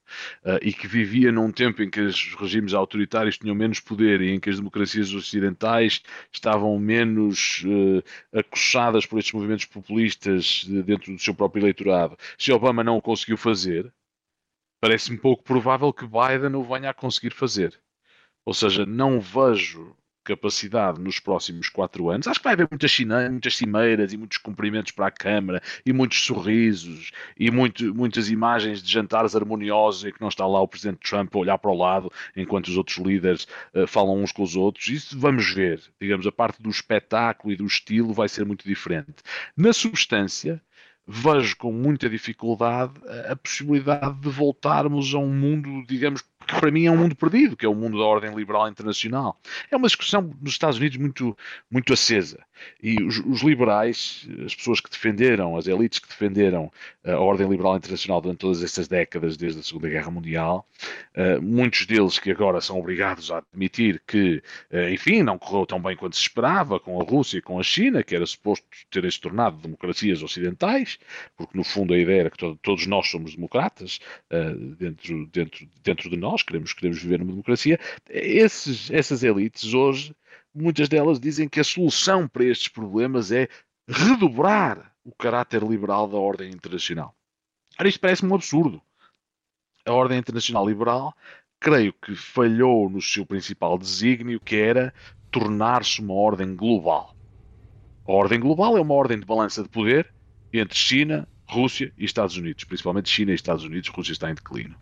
uh, 0.45 0.59
e 0.61 0.73
que 0.73 0.89
vivia 0.89 1.31
num 1.31 1.53
tempo 1.53 1.83
em 1.83 1.89
que 1.89 2.01
os 2.01 2.35
regimes 2.35 2.75
autoritários 2.75 3.39
tinham 3.39 3.55
menos 3.55 3.81
poder 3.81 4.21
e 4.21 4.31
em 4.31 4.41
que 4.41 4.51
as 4.51 4.57
democracias 4.57 5.13
ocidentais 5.15 6.03
estavam 6.33 6.79
menos 6.79 7.65
uh, 7.65 8.03
por 9.09 9.19
estes 9.19 9.33
movimentos 9.33 9.67
populistas 9.67 10.65
dentro 10.85 11.13
do 11.13 11.19
seu 11.21 11.35
próprio 11.35 11.63
eleitorado. 11.63 12.17
Se 12.37 12.53
Obama 12.53 12.83
não 12.83 12.97
o 12.97 13.03
conseguiu 13.03 13.37
fazer, 13.37 13.93
parece-me 14.81 15.19
pouco 15.19 15.45
provável 15.45 15.93
que 15.93 16.07
Biden 16.07 16.57
o 16.57 16.65
venha 16.65 16.91
a 16.91 16.95
conseguir 16.95 17.31
fazer. 17.31 17.81
Ou 18.45 18.55
seja, 18.55 18.85
não 18.85 19.21
vejo 19.21 19.95
capacidade 20.25 21.01
nos 21.01 21.19
próximos 21.19 21.69
quatro 21.69 22.11
anos. 22.11 22.27
Acho 22.27 22.41
que 22.41 22.45
vai 22.45 22.53
haver 22.55 22.69
muitas, 22.71 22.99
muitas 23.31 23.57
cimeiras 23.57 24.13
e 24.13 24.17
muitos 24.17 24.39
cumprimentos 24.39 24.93
para 24.93 25.07
a 25.07 25.11
Câmara 25.11 25.63
e 25.85 25.93
muitos 25.93 26.25
sorrisos 26.25 27.11
e 27.39 27.51
muito, 27.51 27.95
muitas 27.95 28.31
imagens 28.31 28.83
de 28.83 28.91
jantares 28.91 29.35
harmoniosos 29.35 30.05
em 30.05 30.13
que 30.13 30.21
não 30.21 30.29
está 30.29 30.47
lá 30.47 30.61
o 30.61 30.69
Presidente 30.69 31.09
Trump 31.09 31.35
a 31.35 31.39
olhar 31.39 31.59
para 31.59 31.71
o 31.71 31.77
lado 31.77 32.13
enquanto 32.37 32.69
os 32.69 32.77
outros 32.77 32.99
líderes 32.99 33.47
uh, 33.75 33.87
falam 33.87 34.23
uns 34.23 34.33
com 34.33 34.43
os 34.43 34.57
outros. 34.57 34.89
Isso 34.89 35.19
vamos 35.19 35.53
ver. 35.53 35.83
Digamos, 36.01 36.27
a 36.27 36.33
parte 36.33 36.63
do 36.63 36.71
espetáculo 36.71 37.53
e 37.53 37.57
do 37.57 37.67
estilo 37.67 38.13
vai 38.13 38.29
ser 38.29 38.45
muito 38.45 38.67
diferente. 38.67 39.17
Na 39.57 39.73
substância, 39.73 40.61
vejo 41.07 41.57
com 41.57 41.73
muita 41.73 42.09
dificuldade 42.09 42.95
a 43.29 43.35
possibilidade 43.35 44.21
de 44.21 44.29
voltarmos 44.29 45.13
a 45.15 45.19
um 45.19 45.33
mundo, 45.33 45.85
digamos, 45.87 46.23
que 46.47 46.59
para 46.59 46.71
mim 46.71 46.87
é 46.87 46.91
um 46.91 46.97
mundo 46.97 47.15
perdido, 47.15 47.57
que 47.57 47.67
é 47.67 47.69
o 47.69 47.75
mundo 47.75 47.99
da 47.99 48.05
ordem 48.05 48.35
liberal 48.35 48.69
internacional. 48.69 49.39
É 49.71 49.77
uma 49.77 49.87
discussão 49.87 50.35
nos 50.41 50.53
Estados 50.53 50.79
Unidos 50.79 50.99
muito, 50.99 51.37
muito 51.71 51.93
acesa. 51.93 52.39
E 52.83 53.03
os, 53.03 53.19
os, 53.19 53.43
liberais, 53.43 54.29
as 54.45 54.55
pessoas 54.55 54.81
que 54.81 54.91
defenderam, 54.91 55.57
as 55.57 55.67
elites 55.67 55.99
que 55.99 56.09
defenderam 56.09 56.71
a 57.05 57.17
ordem 57.17 57.49
liberal 57.49 57.77
internacional 57.77 58.21
durante 58.21 58.39
todas 58.39 58.63
estas 58.63 58.89
décadas, 58.89 59.37
desde 59.37 59.61
a 59.61 59.63
Segunda 59.63 59.89
Guerra 59.89 60.11
Mundial, 60.11 60.67
uh, 61.17 61.41
muitos 61.43 61.87
deles 61.87 62.19
que 62.19 62.31
agora 62.31 62.61
são 62.61 62.79
obrigados 62.79 63.31
a 63.31 63.39
admitir 63.39 64.03
que, 64.07 64.43
uh, 64.71 64.89
enfim, 64.93 65.23
não 65.23 65.39
correu 65.39 65.67
tão 65.67 65.81
bem 65.81 65.97
quanto 65.97 66.17
se 66.17 66.23
esperava 66.23 66.79
com 66.79 67.01
a 67.01 67.05
Rússia 67.05 67.39
e 67.39 67.43
com 67.43 67.59
a 67.59 67.63
China, 67.63 68.03
que 68.03 68.15
era 68.15 68.27
suposto 68.27 68.67
terem 68.91 69.11
se 69.11 69.21
tornado 69.21 69.57
democracias 69.59 70.23
ocidentais, 70.23 70.99
porque 71.37 71.57
no 71.57 71.65
fundo 71.65 71.95
a 71.95 71.99
ideia 71.99 72.21
era 72.21 72.31
que 72.31 72.39
to 72.39 72.59
todos 72.63 72.87
nós 72.87 73.09
somos 73.09 73.35
democratas 73.35 74.01
dentro, 74.79 75.27
dentro, 75.27 75.69
dentro 75.83 76.11
de 76.11 76.17
nós, 76.17 76.30
queremos, 76.37 76.73
queremos 76.73 77.03
viver 77.03 77.19
numa 77.19 77.33
democracia. 77.33 77.79
Esses, 78.09 78.91
essas 78.91 79.23
elites 79.23 79.75
hoje 79.75 80.15
muitas 80.55 80.89
delas 80.89 81.21
dizem 81.21 81.49
que 81.49 81.61
a 81.61 81.65
solução 81.65 82.27
para 82.29 82.45
estes 82.45 82.69
problemas 82.69 83.31
é 83.33 83.49
redobrar 83.89 84.93
o 85.05 85.13
caráter 85.13 85.63
liberal 85.63 86.07
da 86.09 86.17
ordem 86.17 86.51
internacional. 86.51 87.15
Ora, 87.79 87.89
isto 87.89 88.01
parece-me 88.01 88.31
um 88.31 88.35
absurdo. 88.35 88.83
A 89.87 89.93
ordem 89.93 90.19
internacional 90.19 90.69
liberal, 90.69 91.15
creio 91.59 91.93
que 91.93 92.15
falhou 92.15 92.91
no 92.91 93.01
seu 93.01 93.25
principal 93.25 93.79
desígnio, 93.79 94.41
que 94.41 94.57
era 94.57 94.93
tornar-se 95.31 96.01
uma 96.01 96.15
ordem 96.15 96.55
global. 96.55 97.17
A 98.07 98.13
ordem 98.13 98.39
global 98.39 98.77
é 98.77 98.81
uma 98.81 98.95
ordem 98.95 99.19
de 99.19 99.25
balança 99.25 99.63
de 99.63 99.69
poder 99.69 100.13
entre 100.53 100.77
China, 100.77 101.27
Rússia 101.49 101.93
e 101.97 102.05
Estados 102.05 102.37
Unidos, 102.37 102.65
principalmente 102.65 103.09
China 103.09 103.33
e 103.33 103.35
Estados 103.35 103.65
Unidos. 103.65 103.89
Rússia 103.89 104.13
está 104.13 104.31
em 104.31 104.35
declínio. 104.35 104.77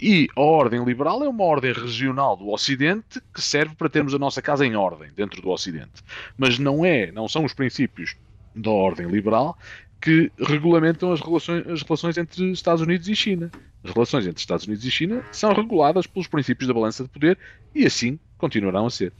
E 0.00 0.28
a 0.36 0.40
ordem 0.40 0.84
liberal 0.84 1.24
é 1.24 1.28
uma 1.28 1.44
ordem 1.44 1.72
regional 1.72 2.36
do 2.36 2.48
Ocidente 2.50 3.20
que 3.32 3.40
serve 3.40 3.74
para 3.74 3.88
termos 3.88 4.14
a 4.14 4.18
nossa 4.18 4.42
casa 4.42 4.66
em 4.66 4.76
ordem 4.76 5.10
dentro 5.14 5.40
do 5.40 5.48
Ocidente. 5.48 6.02
Mas 6.36 6.58
não 6.58 6.84
é, 6.84 7.10
não 7.12 7.28
são 7.28 7.44
os 7.44 7.54
princípios 7.54 8.14
da 8.54 8.70
ordem 8.70 9.06
liberal 9.06 9.58
que 10.00 10.30
regulamentam 10.38 11.12
as 11.12 11.20
relações, 11.20 11.66
as 11.66 11.82
relações 11.82 12.18
entre 12.18 12.50
Estados 12.50 12.82
Unidos 12.82 13.08
e 13.08 13.16
China. 13.16 13.50
As 13.82 13.92
relações 13.92 14.26
entre 14.26 14.40
Estados 14.40 14.66
Unidos 14.66 14.84
e 14.84 14.90
China 14.90 15.24
são 15.32 15.52
reguladas 15.52 16.06
pelos 16.06 16.28
princípios 16.28 16.68
da 16.68 16.74
balança 16.74 17.02
de 17.02 17.08
poder 17.08 17.38
e 17.74 17.86
assim 17.86 18.18
continuarão 18.36 18.86
a 18.86 18.90
ser. 18.90 19.12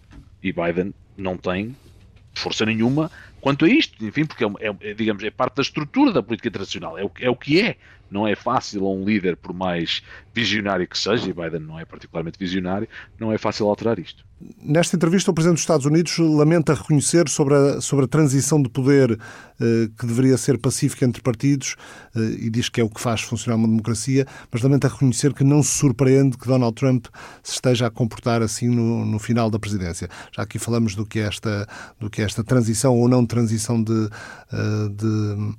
E 0.43 0.53
Biden 0.53 0.93
não 1.17 1.37
tem 1.37 1.75
força 2.35 2.67
nenhuma 2.67 3.11
quanto 3.41 3.65
a 3.65 3.69
isto, 3.69 4.05
enfim, 4.05 4.25
porque 4.25 4.45
é, 4.45 4.49
é, 4.81 4.95
digamos, 4.95 5.23
é 5.23 5.31
parte 5.31 5.57
da 5.57 5.63
estrutura 5.63 6.13
da 6.13 6.23
política 6.23 6.49
internacional, 6.49 6.99
é 6.99 7.05
o, 7.05 7.11
é 7.21 7.31
o 7.31 7.37
que 7.37 7.61
é. 7.61 7.77
Não 8.09 8.27
é 8.27 8.37
fácil 8.37 8.87
a 8.87 8.91
um 8.91 9.05
líder, 9.05 9.37
por 9.37 9.53
mais 9.53 10.01
visionário 10.33 10.87
que 10.87 10.97
seja, 10.97 11.29
e 11.29 11.33
Biden 11.33 11.61
não 11.61 11.81
é 11.81 11.85
particularmente 11.85 12.39
visionário, 12.39 12.89
não 13.19 13.33
é 13.33 13.39
fácil 13.39 13.67
alterar 13.67 13.99
isto. 13.99 14.25
Nesta 14.63 14.95
entrevista, 14.97 15.31
o 15.31 15.35
Presidente 15.35 15.57
dos 15.57 15.63
Estados 15.63 15.87
Unidos 15.87 16.19
lamenta 16.19 16.75
reconhecer 16.75 17.27
sobre 17.29 17.55
a, 17.55 17.81
sobre 17.81 18.05
a 18.05 18.09
transição 18.09 18.61
de 18.63 18.69
poder 18.69 19.19
eh, 19.59 19.89
que 19.99 20.07
deveria 20.07 20.37
ser 20.37 20.59
pacífica 20.59 21.07
entre 21.07 21.23
partidos 21.23 21.75
eh, 22.15 22.21
e 22.41 22.51
diz 22.51 22.69
que 22.69 22.79
é 22.79 22.85
o 22.85 22.91
que 22.91 23.01
faz 23.01 23.23
funcionar 23.23 23.57
uma 23.57 23.67
democracia, 23.67 24.27
mas 24.53 24.61
lamenta 24.61 24.89
reconhecer 24.89 25.33
que 25.33 25.43
não 25.43 25.63
se 25.63 25.79
surpreende 25.79 26.37
que 26.37 26.47
Donald 26.47 26.75
Trump 26.75 27.07
se 27.43 27.55
esteja 27.55 27.87
a 27.87 27.91
comportar 27.91 28.43
assim 28.43 28.69
no, 28.69 29.07
no 29.07 29.19
final 29.19 29.51
da 29.51 29.59
presidência. 29.59 30.07
Já 30.37 30.43
aqui 30.43 30.59
falamos 30.59 30.95
do 30.95 31.07
que 31.07 31.19
é 31.19 31.23
esta, 31.23 31.67
do 31.99 32.11
que 32.11 32.21
é 32.21 32.25
esta 32.27 32.45
transição 32.45 32.95
ou 32.95 33.09
não 33.09 33.25
transição 33.27 33.83
de, 33.83 34.09
eh, 34.53 34.89
de, 34.91 35.55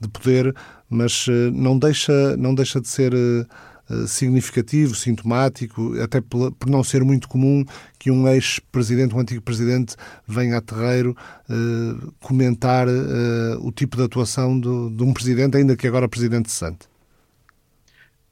de 0.00 0.08
poder, 0.08 0.54
mas 0.88 1.26
eh, 1.28 1.50
não 1.52 1.78
deixa, 1.78 2.36
não 2.36 2.54
deixa 2.54 2.80
de 2.80 2.88
ser 2.88 3.14
eh, 3.14 3.46
significativo, 4.06 4.94
sintomático, 4.94 5.94
até 6.00 6.20
por 6.20 6.52
não 6.66 6.84
ser 6.84 7.02
muito 7.02 7.28
comum 7.28 7.64
que 7.98 8.10
um 8.10 8.28
ex-presidente, 8.28 9.14
um 9.14 9.20
antigo 9.20 9.40
presidente, 9.42 9.96
venha 10.26 10.58
a 10.58 10.60
terreiro 10.60 11.16
comentar 12.20 12.86
o 13.62 13.72
tipo 13.72 13.96
de 13.96 14.02
atuação 14.02 14.60
do, 14.60 14.90
de 14.90 15.02
um 15.02 15.14
presidente, 15.14 15.56
ainda 15.56 15.74
que 15.74 15.86
agora 15.86 16.06
presidente 16.06 16.50
cessante. 16.50 16.86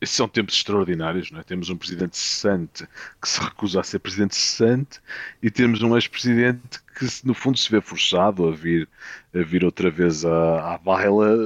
Esses 0.06 0.14
são 0.14 0.28
tempos 0.28 0.54
extraordinários, 0.54 1.32
não 1.32 1.40
é? 1.40 1.42
Temos 1.42 1.68
um 1.68 1.76
presidente 1.76 2.16
cessante 2.16 2.86
que 3.20 3.28
se 3.28 3.40
recusa 3.40 3.80
a 3.80 3.82
ser 3.82 3.98
presidente 3.98 4.36
cessante 4.36 5.00
e 5.42 5.50
temos 5.50 5.82
um 5.82 5.96
ex-presidente 5.96 6.80
que, 6.96 7.04
no 7.24 7.34
fundo, 7.34 7.58
se 7.58 7.68
vê 7.68 7.80
forçado 7.80 8.46
a 8.46 8.52
vir, 8.52 8.88
a 9.34 9.42
vir 9.42 9.64
outra 9.64 9.90
vez 9.90 10.24
à, 10.24 10.74
à 10.74 10.78
baila 10.78 11.36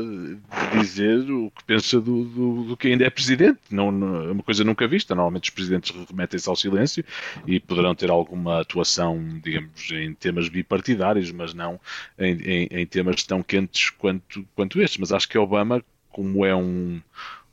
dizer 0.78 1.20
o 1.30 1.50
que 1.52 1.64
pensa 1.64 1.98
do, 2.02 2.24
do, 2.24 2.64
do, 2.64 2.76
que 2.76 2.88
ainda 2.88 3.02
é 3.02 3.08
presidente. 3.08 3.58
Não, 3.70 3.90
não, 3.90 4.28
é 4.28 4.30
uma 4.30 4.42
coisa 4.42 4.62
nunca 4.62 4.86
vista. 4.86 5.14
Normalmente 5.14 5.44
os 5.44 5.54
presidentes 5.54 5.96
remetem-se 6.10 6.46
ao 6.46 6.54
silêncio 6.54 7.02
e 7.46 7.58
poderão 7.58 7.94
ter 7.94 8.10
alguma 8.10 8.60
atuação, 8.60 9.40
digamos, 9.42 9.90
em 9.90 10.12
temas 10.12 10.50
bipartidários, 10.50 11.32
mas 11.32 11.54
não 11.54 11.80
em, 12.18 12.34
em, 12.42 12.68
em 12.70 12.86
temas 12.86 13.22
tão 13.22 13.42
quentes 13.42 13.88
quanto, 13.88 14.46
quanto 14.54 14.82
estes. 14.82 15.00
Mas 15.00 15.12
acho 15.12 15.26
que 15.26 15.38
Obama, 15.38 15.82
como 16.10 16.44
é 16.44 16.54
um 16.54 17.00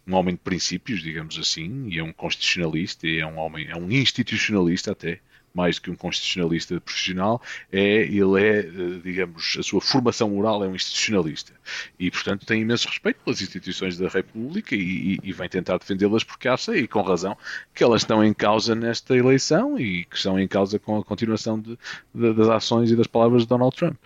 um 0.07 0.15
homem 0.15 0.35
de 0.35 0.41
princípios, 0.41 1.01
digamos 1.01 1.37
assim, 1.37 1.87
e 1.89 1.99
é 1.99 2.03
um 2.03 2.13
constitucionalista, 2.13 3.05
e 3.05 3.19
é 3.19 3.27
um 3.27 3.37
homem, 3.37 3.67
é 3.67 3.75
um 3.75 3.91
institucionalista 3.91 4.91
até, 4.91 5.19
mais 5.53 5.77
do 5.77 5.81
que 5.81 5.91
um 5.91 5.95
constitucionalista 5.95 6.79
profissional, 6.79 7.41
é, 7.71 8.03
ele 8.03 8.39
é, 8.39 8.59
eh, 8.59 9.01
digamos, 9.03 9.57
a 9.59 9.63
sua 9.63 9.81
formação 9.81 10.29
moral 10.29 10.63
é 10.63 10.67
um 10.67 10.75
institucionalista. 10.75 11.51
E, 11.99 12.11
portanto, 12.11 12.45
tem 12.45 12.61
imenso 12.61 12.87
respeito 12.87 13.19
pelas 13.23 13.41
instituições 13.41 13.97
da 13.97 14.07
República 14.07 14.75
e, 14.75 15.17
e, 15.23 15.33
vem 15.33 15.49
tentar 15.49 15.79
defendê-las 15.79 16.23
porque 16.23 16.47
acha, 16.47 16.77
e 16.77 16.87
com 16.87 17.01
razão, 17.01 17.35
que 17.73 17.83
elas 17.83 18.03
estão 18.03 18.23
em 18.23 18.33
causa 18.35 18.75
nesta 18.75 19.17
eleição 19.17 19.79
e 19.79 20.05
que 20.05 20.15
estão 20.15 20.39
em 20.39 20.47
causa 20.47 20.77
com 20.77 20.99
a 20.99 21.03
continuação 21.03 21.59
de, 21.59 21.77
de, 22.13 22.33
das 22.33 22.49
ações 22.49 22.91
e 22.91 22.95
das 22.95 23.07
palavras 23.07 23.41
de 23.41 23.47
Donald 23.47 23.75
Trump. 23.75 23.97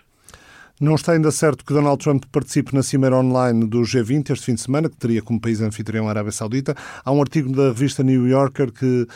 Não 0.82 0.96
está 0.96 1.12
ainda 1.12 1.30
certo 1.30 1.64
que 1.64 1.72
Donald 1.72 2.02
Trump 2.02 2.24
participe 2.32 2.74
na 2.74 2.82
cimeira 2.82 3.16
online 3.16 3.68
do 3.68 3.82
G20 3.82 4.30
este 4.30 4.46
fim 4.46 4.54
de 4.56 4.62
semana, 4.62 4.90
que 4.90 4.96
teria 4.96 5.22
como 5.22 5.40
país 5.40 5.60
anfitrião 5.60 6.08
a 6.08 6.10
Arábia 6.10 6.32
Saudita. 6.32 6.74
Há 7.04 7.12
um 7.12 7.20
artigo 7.20 7.54
da 7.54 7.68
revista 7.68 8.02
New 8.02 8.26
Yorker 8.26 8.72
que 8.72 9.06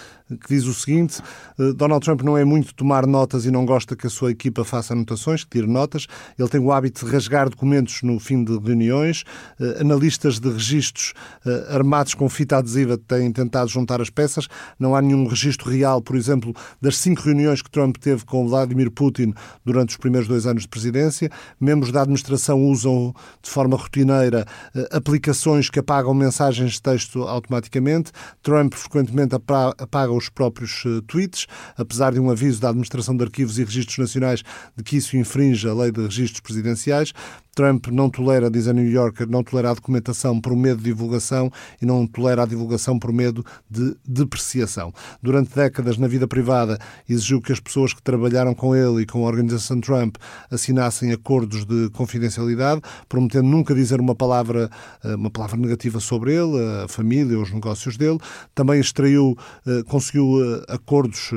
que 0.41 0.49
diz 0.49 0.67
o 0.67 0.75
seguinte: 0.75 1.21
eh, 1.59 1.73
Donald 1.73 2.05
Trump 2.05 2.23
não 2.23 2.37
é 2.37 2.45
muito 2.45 2.75
tomar 2.75 3.07
notas 3.07 3.45
e 3.45 3.51
não 3.51 3.65
gosta 3.65 3.95
que 3.95 4.07
a 4.07 4.11
sua 4.11 4.31
equipa 4.31 4.65
faça 4.65 4.93
anotações, 4.93 5.45
que 5.45 5.51
tire 5.51 5.67
notas. 5.67 6.07
Ele 6.39 6.49
tem 6.49 6.61
o 6.61 6.73
hábito 6.73 7.05
de 7.05 7.13
rasgar 7.13 7.49
documentos 7.49 8.03
no 8.03 8.19
fim 8.19 8.43
de 8.43 8.59
reuniões. 8.59 9.25
Eh, 9.61 9.79
analistas 9.81 10.41
de 10.41 10.51
registros 10.51 11.15
eh, 11.45 11.67
armados 11.71 12.15
com 12.15 12.29
fita 12.29 12.57
adesiva 12.57 12.99
têm 12.99 13.31
tentado 13.31 13.69
juntar 13.69 14.01
as 14.01 14.11
peças. 14.11 14.49
Não 14.79 14.97
há 14.97 15.03
nenhum 15.03 15.27
registro 15.27 15.71
real, 15.71 16.03
por 16.03 16.17
exemplo, 16.17 16.55
das 16.81 16.97
cinco 16.97 17.23
reuniões 17.23 17.63
que 17.63 17.71
Trump 17.71 17.97
teve 17.99 18.25
com 18.25 18.49
Vladimir 18.49 18.91
Putin 18.91 19.33
durante 19.65 19.91
os 19.91 19.97
primeiros 19.97 20.29
dois 20.29 20.47
anos 20.47 20.63
de 20.63 20.69
presidência. 20.69 21.31
Membros 21.61 21.91
da 21.91 22.03
administração 22.03 22.63
usam 22.65 23.15
de 23.43 23.51
forma 23.51 23.77
rotineira 23.77 24.47
aplicações 24.93 25.71
que 25.71 25.79
apagam 25.79 26.13
mensagens 26.13 26.73
de 26.73 26.83
texto 26.83 27.23
automaticamente. 27.23 28.13
Trump 28.43 28.75
frequentemente 28.75 29.35
apaga 29.35 30.13
os 30.13 30.29
próprios 30.29 30.83
eh, 30.87 31.01
tweets, 31.07 31.47
apesar 31.77 32.13
de 32.13 32.21
um 32.21 32.31
aviso 32.31 32.61
da 32.61 32.69
Administração 32.69 33.17
de 33.17 33.25
Arquivos 33.25 33.59
e 33.59 33.65
Registros 33.65 33.99
Nacionais 33.99 34.43
de 34.77 34.83
que 34.83 34.97
isso 34.97 35.17
infringe 35.17 35.69
a 35.69 35.75
lei 35.75 35.91
de 35.91 36.03
registros 36.03 36.41
presidenciais. 36.41 37.13
Trump 37.57 37.87
não 37.87 38.11
tolera, 38.11 38.51
diz 38.51 38.69
a 38.69 38.73
New 38.75 38.87
Yorker, 38.87 39.27
não 39.27 39.43
tolera 39.43 39.71
a 39.71 39.75
documentação 39.75 40.39
por 40.39 40.55
medo 40.55 40.77
de 40.77 40.85
divulgação 40.85 41.51
e 41.81 41.87
não 41.87 42.07
tolera 42.07 42.43
a 42.43 42.47
divulgação 42.47 42.99
por 42.99 43.11
medo 43.11 43.43
de 43.69 43.97
depreciação. 44.07 44.93
Durante 45.23 45.55
décadas, 45.55 45.97
na 45.97 46.07
vida 46.07 46.29
privada, 46.29 46.79
exigiu 47.09 47.41
que 47.41 47.51
as 47.51 47.59
pessoas 47.59 47.95
que 47.95 48.03
trabalharam 48.03 48.55
com 48.55 48.77
ele 48.77 49.03
e 49.03 49.07
com 49.07 49.25
a 49.25 49.29
organização 49.29 49.81
Trump 49.81 50.17
assinassem 50.51 51.13
acordos 51.13 51.65
de 51.65 51.89
confidencialidade, 51.95 52.83
prometendo 53.09 53.49
nunca 53.49 53.75
dizer 53.75 54.01
uma 54.01 54.15
palavra, 54.15 54.71
eh, 55.03 55.15
uma 55.15 55.31
palavra 55.31 55.57
negativa 55.57 55.99
sobre 55.99 56.35
ele, 56.35 56.63
a 56.85 56.89
família, 56.89 57.41
os 57.41 57.51
negócios 57.51 57.97
dele. 57.97 58.19
Também 58.55 58.81
extraiu, 58.81 59.35
eh, 59.67 59.83
conseguiu 59.87 60.45
eh, 60.45 60.75
acordos, 60.75 61.31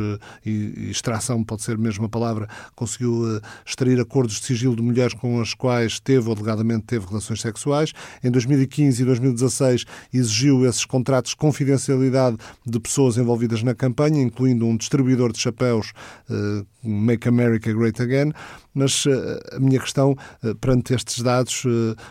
e 0.45 0.89
extração 0.91 1.45
pode 1.45 1.61
ser 1.61 1.77
a 1.79 2.09
palavra, 2.09 2.49
conseguiu 2.75 3.39
extrair 3.65 4.01
acordos 4.01 4.41
de 4.41 4.45
sigilo 4.45 4.75
de 4.75 4.81
mulheres 4.81 5.13
com 5.13 5.39
as 5.39 5.53
quais 5.53 6.01
teve 6.09 6.27
ou 6.27 6.35
alegadamente 6.35 6.85
teve 6.87 7.05
relações 7.05 7.39
sexuais. 7.39 7.93
Em 8.23 8.31
2015 8.31 8.99
e 8.99 9.05
2016 9.05 9.85
exigiu 10.11 10.65
esses 10.65 10.83
contratos 10.83 11.31
de 11.31 11.37
confidencialidade 11.37 12.35
de 12.65 12.79
pessoas 12.79 13.15
envolvidas 13.17 13.61
na 13.61 13.75
campanha, 13.75 14.19
incluindo 14.19 14.65
um 14.65 14.75
distribuidor 14.75 15.31
de 15.31 15.37
chapéus, 15.39 15.93
uh, 16.27 16.65
Make 16.83 17.27
America 17.27 17.71
Great 17.71 18.01
Again. 18.01 18.33
Mas 18.73 19.05
uh, 19.05 19.11
a 19.51 19.59
minha 19.59 19.79
questão, 19.79 20.15
uh, 20.43 20.55
perante 20.55 20.95
estes 20.95 21.21
dados, 21.21 21.63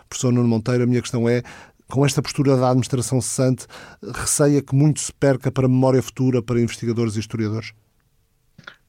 professor 0.08 0.32
Nuno 0.32 0.46
Monteiro, 0.46 0.84
a 0.84 0.86
minha 0.86 1.02
questão 1.02 1.28
é 1.28 1.42
com 1.88 2.06
esta 2.06 2.22
postura 2.22 2.56
da 2.56 2.68
administração 2.68 3.20
cessante, 3.20 3.66
receia 4.14 4.62
que 4.62 4.74
muito 4.74 5.00
se 5.00 5.12
perca 5.12 5.50
para 5.50 5.66
a 5.66 5.68
memória 5.68 6.02
futura 6.02 6.40
para 6.40 6.60
investigadores 6.60 7.16
e 7.16 7.20
historiadores? 7.20 7.72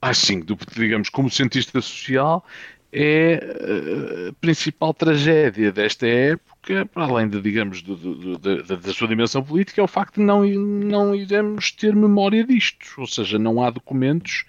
Ah, 0.02 0.14
sim, 0.14 0.44
digamos, 0.76 1.10
como 1.10 1.30
cientista 1.30 1.82
social, 1.82 2.44
é 2.92 3.34
eh, 3.34 4.30
a 4.30 4.34
principal 4.34 4.94
tragédia 4.94 5.72
desta 5.72 6.08
época, 6.08 6.86
para 6.88 7.04
além 7.04 7.30
de, 7.30 7.40
digamos, 7.42 7.82
do, 7.82 7.96
do, 7.96 8.38
da, 8.38 8.76
da, 8.76 8.94
sua 8.94 9.08
dimensão 9.08 9.44
política, 9.44 9.82
é 9.82 9.84
o 9.84 9.88
facto 9.88 10.16
de 10.16 10.22
não, 10.22 10.44
não 10.46 11.16
iremos 11.16 11.72
ter 11.72 11.96
memória 11.96 12.44
disto. 12.44 12.86
Ou 12.98 13.08
seja, 13.08 13.38
não 13.38 13.64
há 13.64 13.70
documentos 13.70 14.46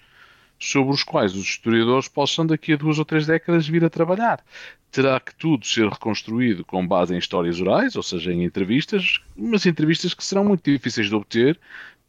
sobre 0.59 0.93
os 0.93 1.03
quais 1.03 1.35
os 1.35 1.45
historiadores 1.45 2.07
possam, 2.07 2.45
daqui 2.45 2.73
a 2.73 2.77
duas 2.77 2.99
ou 2.99 3.05
três 3.05 3.25
décadas, 3.25 3.67
vir 3.67 3.83
a 3.83 3.89
trabalhar. 3.89 4.43
Terá 4.91 5.19
que 5.19 5.33
tudo 5.35 5.65
ser 5.65 5.87
reconstruído 5.87 6.65
com 6.65 6.85
base 6.85 7.15
em 7.15 7.17
histórias 7.17 7.61
orais, 7.61 7.95
ou 7.95 8.03
seja, 8.03 8.31
em 8.31 8.43
entrevistas, 8.43 9.19
mas 9.35 9.65
entrevistas 9.65 10.13
que 10.13 10.23
serão 10.23 10.43
muito 10.43 10.69
difíceis 10.69 11.07
de 11.07 11.15
obter, 11.15 11.59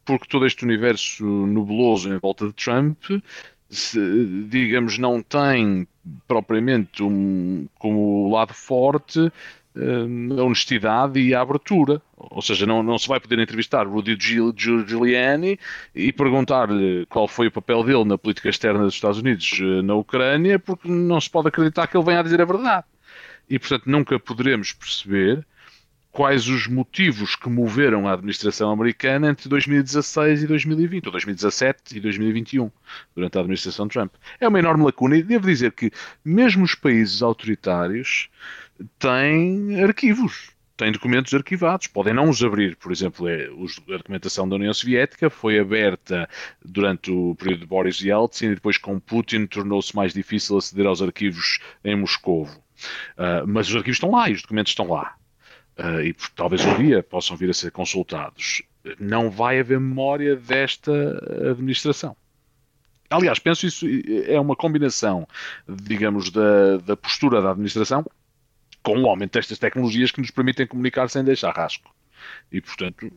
porque 0.05 0.27
todo 0.27 0.45
este 0.45 0.65
universo 0.65 1.23
nebuloso 1.47 2.13
em 2.13 2.17
volta 2.17 2.47
de 2.47 2.53
Trump 2.53 2.97
digamos, 4.49 4.97
não 4.97 5.21
tem 5.21 5.87
propriamente 6.27 7.03
um, 7.03 7.67
como 7.79 8.31
lado 8.31 8.53
forte 8.53 9.19
uh, 9.19 10.39
a 10.39 10.43
honestidade 10.43 11.19
e 11.19 11.33
a 11.33 11.41
abertura. 11.41 12.01
Ou 12.17 12.41
seja, 12.41 12.65
não, 12.65 12.83
não 12.83 12.97
se 12.97 13.07
vai 13.07 13.19
poder 13.19 13.39
entrevistar 13.39 13.87
Rudy 13.87 14.17
Giuliani 14.17 15.59
e 15.93 16.11
perguntar-lhe 16.11 17.05
qual 17.07 17.27
foi 17.27 17.47
o 17.47 17.51
papel 17.51 17.83
dele 17.83 18.05
na 18.05 18.17
política 18.17 18.49
externa 18.49 18.83
dos 18.83 18.95
Estados 18.95 19.19
Unidos 19.19 19.59
uh, 19.59 19.81
na 19.81 19.95
Ucrânia, 19.95 20.59
porque 20.59 20.87
não 20.87 21.19
se 21.19 21.29
pode 21.29 21.47
acreditar 21.47 21.87
que 21.87 21.97
ele 21.97 22.05
venha 22.05 22.19
a 22.19 22.23
dizer 22.23 22.41
a 22.41 22.45
verdade. 22.45 22.85
E, 23.49 23.59
portanto, 23.59 23.83
nunca 23.85 24.19
poderemos 24.19 24.71
perceber 24.71 25.45
quais 26.13 26.47
os 26.47 26.67
motivos 26.67 27.35
que 27.35 27.49
moveram 27.49 28.07
a 28.07 28.13
administração 28.13 28.69
americana 28.69 29.31
entre 29.31 29.49
2016 29.49 30.43
e 30.43 30.47
2020, 30.47 31.07
ou 31.07 31.11
2017 31.11 31.97
e 31.97 31.99
2021, 31.99 32.71
durante 33.15 33.35
a 33.35 33.41
administração 33.41 33.87
Trump. 33.87 34.13
É 34.39 34.47
uma 34.47 34.59
enorme 34.59 34.85
lacuna 34.85 35.17
e 35.17 35.23
devo 35.23 35.47
dizer 35.47 35.71
que 35.71 35.91
mesmo 36.23 36.63
os 36.63 36.75
países 36.75 37.23
autoritários 37.23 38.29
têm 38.99 39.83
arquivos, 39.83 40.51
têm 40.77 40.91
documentos 40.91 41.33
arquivados, 41.33 41.87
podem 41.87 42.13
não 42.13 42.29
os 42.29 42.43
abrir. 42.43 42.75
Por 42.75 42.91
exemplo, 42.91 43.27
é, 43.27 43.47
a 43.47 43.97
documentação 43.97 44.47
da 44.47 44.55
União 44.55 44.73
Soviética 44.73 45.31
foi 45.31 45.57
aberta 45.57 46.29
durante 46.63 47.09
o 47.09 47.33
período 47.33 47.61
de 47.61 47.65
Boris 47.65 47.99
Yeltsin 47.99 48.51
e 48.51 48.55
depois 48.55 48.77
com 48.77 48.99
Putin 48.99 49.47
tornou-se 49.47 49.95
mais 49.95 50.13
difícil 50.13 50.57
aceder 50.57 50.85
aos 50.85 51.01
arquivos 51.01 51.57
em 51.83 51.95
Moscou. 51.95 52.43
Uh, 53.17 53.47
mas 53.47 53.67
os 53.67 53.75
arquivos 53.75 53.95
estão 53.95 54.11
lá 54.11 54.29
e 54.29 54.33
os 54.33 54.43
documentos 54.43 54.71
estão 54.71 54.87
lá 54.87 55.15
uh, 55.77 56.01
e 56.01 56.15
talvez 56.35 56.63
um 56.65 56.77
dia 56.77 57.03
possam 57.03 57.35
vir 57.35 57.49
a 57.49 57.53
ser 57.53 57.71
consultados, 57.71 58.63
não 58.99 59.29
vai 59.29 59.59
haver 59.59 59.79
memória 59.79 60.35
desta 60.35 60.91
administração. 61.49 62.15
Aliás, 63.09 63.37
penso 63.37 63.67
isso 63.67 63.85
é 64.27 64.39
uma 64.39 64.55
combinação, 64.55 65.27
digamos, 65.67 66.31
da, 66.31 66.77
da 66.77 66.97
postura 66.97 67.41
da 67.41 67.51
administração 67.51 68.03
com 68.81 68.99
o 69.01 69.07
aumento 69.07 69.33
destas 69.33 69.59
tecnologias 69.59 70.11
que 70.11 70.19
nos 70.19 70.31
permitem 70.31 70.67
comunicar 70.67 71.07
sem 71.09 71.23
deixar 71.23 71.55
rasco. 71.55 71.93
E, 72.51 72.59
portanto, 72.59 73.11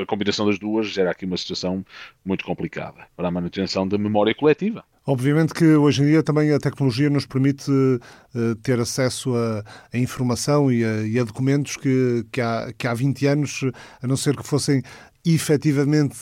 a 0.00 0.06
combinação 0.06 0.46
das 0.46 0.58
duas 0.58 0.88
gera 0.88 1.10
aqui 1.10 1.24
uma 1.24 1.36
situação 1.36 1.84
muito 2.24 2.44
complicada 2.44 3.06
para 3.16 3.28
a 3.28 3.30
manutenção 3.30 3.86
da 3.86 3.96
memória 3.96 4.34
coletiva. 4.34 4.84
Obviamente 5.04 5.52
que 5.52 5.64
hoje 5.64 6.02
em 6.02 6.06
dia 6.06 6.22
também 6.22 6.52
a 6.52 6.58
tecnologia 6.58 7.10
nos 7.10 7.26
permite 7.26 7.70
uh, 7.70 8.54
ter 8.62 8.78
acesso 8.78 9.34
a, 9.34 9.64
a 9.92 9.98
informação 9.98 10.70
e 10.70 10.84
a, 10.84 11.02
e 11.02 11.18
a, 11.18 11.24
documentos 11.24 11.76
que, 11.76 12.24
que, 12.30 12.40
há, 12.40 12.72
que 12.76 12.86
há 12.86 12.94
20 12.94 13.26
anos, 13.26 13.64
a 14.00 14.06
não 14.06 14.16
ser 14.16 14.36
que 14.36 14.46
fossem 14.46 14.82
efetivamente 15.24 16.18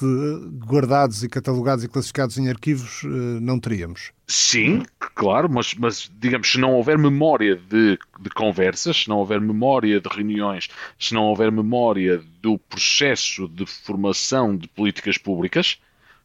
guardados 0.67 1.23
e 1.23 1.29
catalogados 1.29 1.85
e 1.85 1.89
classificados 1.89 2.37
em 2.39 2.49
arquivos, 2.49 3.03
uh, 3.03 3.09
não 3.41 3.59
teríamos. 3.59 4.13
Sim, 4.27 4.83
claro, 5.15 5.49
mas, 5.51 5.75
mas 5.75 6.11
digamos, 6.19 6.51
se 6.53 6.59
não 6.59 6.73
houver 6.73 6.97
memória 6.97 7.57
de, 7.57 7.99
de 8.19 8.31
conversas, 8.31 9.03
se 9.03 9.09
não 9.09 9.19
houver 9.19 9.41
memória 9.41 10.01
de 10.01 10.09
reuniões, 10.09 10.69
se 10.99 11.13
não 11.13 11.25
houver 11.25 11.51
memória 11.51 12.23
do 12.41 12.59
processo 12.59 13.49
de 13.49 13.67
formação 13.67 14.57
de 14.57 14.69
políticas 14.69 15.19
públicas, 15.19 15.79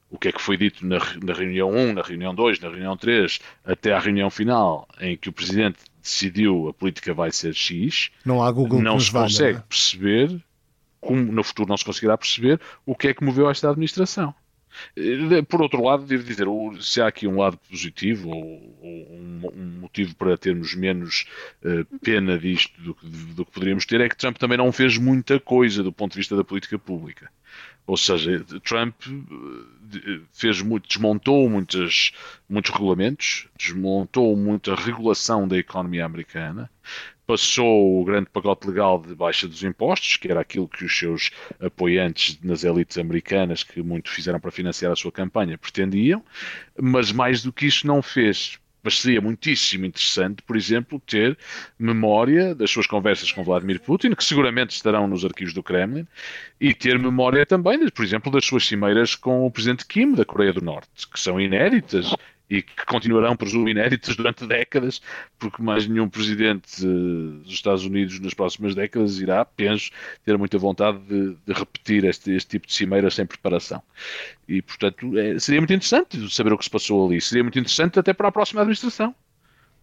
o 0.09 0.17
que 0.17 0.29
é 0.29 0.31
que 0.31 0.41
foi 0.41 0.57
dito 0.57 0.85
na, 0.85 0.97
na 1.23 1.33
reunião 1.33 1.69
1, 1.69 1.93
na 1.93 2.01
reunião 2.01 2.33
2, 2.33 2.59
na 2.59 2.69
reunião 2.69 2.95
3, 2.95 3.39
até 3.65 3.93
à 3.93 3.99
reunião 3.99 4.29
final, 4.29 4.87
em 4.99 5.17
que 5.17 5.29
o 5.29 5.33
Presidente 5.33 5.79
decidiu 6.01 6.69
a 6.69 6.73
política 6.73 7.13
vai 7.13 7.31
ser 7.31 7.53
X, 7.53 8.11
não, 8.23 8.41
há 8.43 8.51
Google 8.51 8.81
não 8.81 8.99
se 8.99 9.11
consegue 9.11 9.61
perceber, 9.61 10.43
como 11.01 11.31
no 11.31 11.43
futuro 11.43 11.67
não 11.67 11.77
se 11.77 11.85
conseguirá 11.85 12.17
perceber, 12.17 12.61
o 12.85 12.95
que 12.95 13.07
é 13.07 13.13
que 13.13 13.23
moveu 13.23 13.49
esta 13.49 13.69
administração. 13.69 14.33
Eh, 14.95 15.41
por 15.43 15.61
outro 15.61 15.83
lado, 15.83 16.05
devo 16.05 16.23
dizer, 16.23 16.47
se 16.81 17.01
há 17.01 17.07
aqui 17.07 17.27
um 17.27 17.37
lado 17.37 17.57
positivo 17.69 18.29
ou, 18.29 18.77
um, 18.81 19.79
motivo 19.79 20.15
para 20.15 20.37
termos 20.37 20.75
menos 20.75 21.25
uh, 21.63 21.85
pena 21.99 22.37
disto 22.37 22.81
do, 22.81 22.97
do, 23.33 23.45
que 23.45 23.51
poderíamos 23.51 23.85
ter, 23.85 24.01
é 24.01 24.09
que 24.09 24.17
Trump 24.17 24.37
também 24.37 24.57
não 24.57 24.71
fez 24.71 24.97
muita 24.97 25.39
coisa 25.39 25.83
do 25.83 25.91
ponto 25.91 26.13
de 26.13 26.17
vista 26.17 26.35
da 26.35 26.43
política 26.43 26.77
pública. 26.77 27.29
Ou 27.87 27.95
seja, 27.95 28.43
Trump 28.63 28.95
eh, 29.05 30.19
fez 30.33 30.61
muito, 30.61 30.87
desmontou 30.87 31.47
muitas, 31.47 32.11
muitos 32.49 32.71
regulamentos, 32.71 33.47
desmontou 33.57 34.35
muita 34.35 34.73
regulação 34.73 35.47
da 35.47 35.57
economia 35.57 36.03
americana, 36.03 36.69
passou 37.25 38.01
o 38.01 38.05
grande 38.05 38.29
pacote 38.29 38.67
legal 38.67 39.01
de 39.01 39.15
baixa 39.15 39.47
dos 39.47 39.63
impostos, 39.63 40.17
que 40.17 40.29
era 40.29 40.41
aquilo 40.41 40.67
que 40.67 40.85
os 40.85 40.97
seus 40.97 41.31
apoiantes 41.59 42.39
nas 42.43 42.63
elites 42.63 42.97
americanas, 42.97 43.63
que 43.63 43.81
muito 43.81 44.09
fizeram 44.09 44.39
para 44.39 44.51
financiar 44.51 44.91
a 44.91 44.95
sua 44.95 45.11
campanha, 45.11 45.57
pretendiam, 45.57 46.23
mas 46.79 47.11
mais 47.11 47.41
do 47.43 47.51
que 47.51 47.65
isso 47.65 47.87
não 47.87 48.01
fez. 48.01 48.59
Mas 48.83 48.99
seria 48.99 49.19
muitíssimo 49.19 49.83
interessante, 49.87 50.43
por 50.43 50.55
exemplo, 50.55 50.99
ter 50.99 51.35
memória 51.79 52.53
das 52.53 52.69
suas 52.69 52.85
conversas 52.85 53.31
com 53.31 53.43
Vladimir 53.43 53.79
Putin, 53.79 54.13
que 54.13 54.23
seguramente 54.23 54.75
estarão 54.75 55.07
nos 55.07 55.25
arquivos 55.25 55.55
do 55.55 55.63
Kremlin, 55.63 56.05
e 56.61 56.71
ter 56.71 56.99
memória 56.99 57.43
também, 57.47 57.89
por 57.89 58.05
exemplo, 58.05 58.31
das 58.31 58.45
suas 58.45 58.67
cimeiras 58.67 59.15
com 59.15 59.43
o 59.43 59.49
presidente 59.49 59.87
Kim 59.87 60.13
da 60.13 60.23
Coreia 60.23 60.53
do 60.53 60.61
Norte, 60.61 61.07
que 61.11 61.19
são 61.19 61.41
inéditas 61.41 62.13
e 62.49 62.61
que 62.61 62.85
continuarão, 62.85 63.35
presumo, 63.35 63.67
inéditas 63.67 64.15
durante 64.15 64.45
décadas, 64.45 65.01
porque 65.39 65.61
mais 65.61 65.87
nenhum 65.87 66.07
presidente 66.07 66.85
eh, 66.85 67.43
dos 67.43 67.53
Estados 67.53 67.85
Unidos 67.85 68.19
nas 68.19 68.33
próximas 68.33 68.75
décadas 68.75 69.19
irá, 69.19 69.43
penso, 69.43 69.89
ter 70.23 70.37
muita 70.37 70.57
vontade 70.57 70.99
de, 70.99 71.35
de 71.45 71.53
repetir 71.53 72.05
este, 72.05 72.31
este, 72.31 72.49
tipo 72.49 72.67
de 72.67 72.73
cimeira 72.73 73.09
sem 73.09 73.25
preparação. 73.25 73.81
E, 74.47 74.61
portanto, 74.61 75.17
é, 75.17 75.39
seria 75.39 75.59
muito 75.59 75.73
interessante 75.73 76.33
saber 76.33 76.53
o 76.53 76.57
que 76.57 76.65
se 76.65 76.69
passou 76.69 77.07
ali. 77.07 77.19
Seria 77.19 77.43
muito 77.43 77.57
interessante 77.57 77.99
até 77.99 78.13
para 78.13 78.27
a 78.27 78.31
próxima 78.31 78.61
administração. 78.61 79.15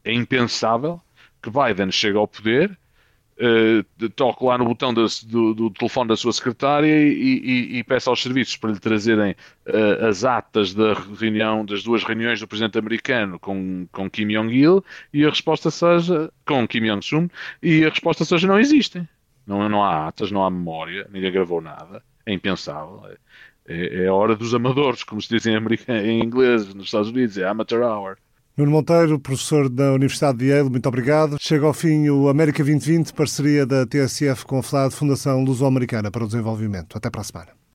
É 0.05 0.12
impensável 0.12 1.01
que 1.42 1.51
Biden 1.51 1.90
chegue 1.90 2.16
ao 2.16 2.29
poder 2.29 2.79
uh, 3.38 4.08
toque 4.10 4.44
lá 4.44 4.58
no 4.58 4.64
botão 4.64 4.92
do, 4.92 5.06
do, 5.26 5.54
do, 5.54 5.70
telefone 5.70 6.08
da 6.08 6.16
sua 6.16 6.32
secretária 6.32 6.88
e, 6.88 7.12
e, 7.12 7.78
e 7.78 7.84
peça 7.84 8.10
aos 8.10 8.22
serviços 8.22 8.56
para 8.56 8.72
lhe 8.72 8.78
trazerem 8.78 9.32
uh, 9.66 10.06
as 10.06 10.24
atas 10.24 10.74
da 10.74 10.94
reunião, 10.94 11.64
das 11.64 11.82
duas 11.82 12.04
reuniões 12.04 12.40
do 12.40 12.48
presidente 12.48 12.78
americano 12.78 13.38
com, 13.38 13.86
com 13.90 14.10
Kim 14.10 14.28
Jong-il 14.28 14.84
e 15.12 15.24
a 15.24 15.30
resposta 15.30 15.70
seja 15.70 16.30
com 16.46 16.66
Kim 16.66 16.82
Jong-un 16.86 17.28
e 17.62 17.84
a 17.84 17.88
resposta 17.88 18.24
seja 18.24 18.46
não 18.46 18.58
existem. 18.58 19.08
Não, 19.46 19.68
não 19.68 19.82
há 19.82 20.06
atas, 20.06 20.30
não 20.30 20.44
há 20.44 20.50
memória, 20.50 21.08
ninguém 21.10 21.32
gravou 21.32 21.60
nada. 21.60 22.02
É 22.24 22.32
impensável. 22.32 23.02
É, 23.06 23.16
é, 23.74 24.04
é 24.04 24.06
a 24.06 24.14
hora 24.14 24.36
dos 24.36 24.54
amadores, 24.54 25.02
como 25.02 25.20
se 25.20 25.28
diz 25.28 25.46
em, 25.46 25.56
em 25.88 26.22
inglês 26.22 26.72
nos 26.74 26.86
Estados 26.86 27.08
Unidos, 27.08 27.38
é 27.38 27.46
amateur 27.46 27.82
hour. 27.82 28.16
Nuno 28.54 28.70
Monteiro, 28.70 29.18
professor 29.18 29.66
da 29.70 29.94
Universidade 29.94 30.36
de 30.36 30.48
Yale, 30.48 30.68
muito 30.68 30.86
obrigado. 30.86 31.38
Chega 31.40 31.64
ao 31.64 31.72
fim 31.72 32.10
o 32.10 32.28
América 32.28 32.62
2020, 32.62 33.14
parceria 33.14 33.64
da 33.64 33.86
TSF 33.86 34.44
com 34.44 34.58
a 34.58 34.62
FLAD, 34.62 34.94
Fundação 34.94 35.42
Luso-Americana 35.42 36.10
para 36.10 36.24
o 36.24 36.26
Desenvolvimento. 36.26 36.98
Até 36.98 37.08
para 37.08 37.22
a 37.22 37.24
semana. 37.24 37.62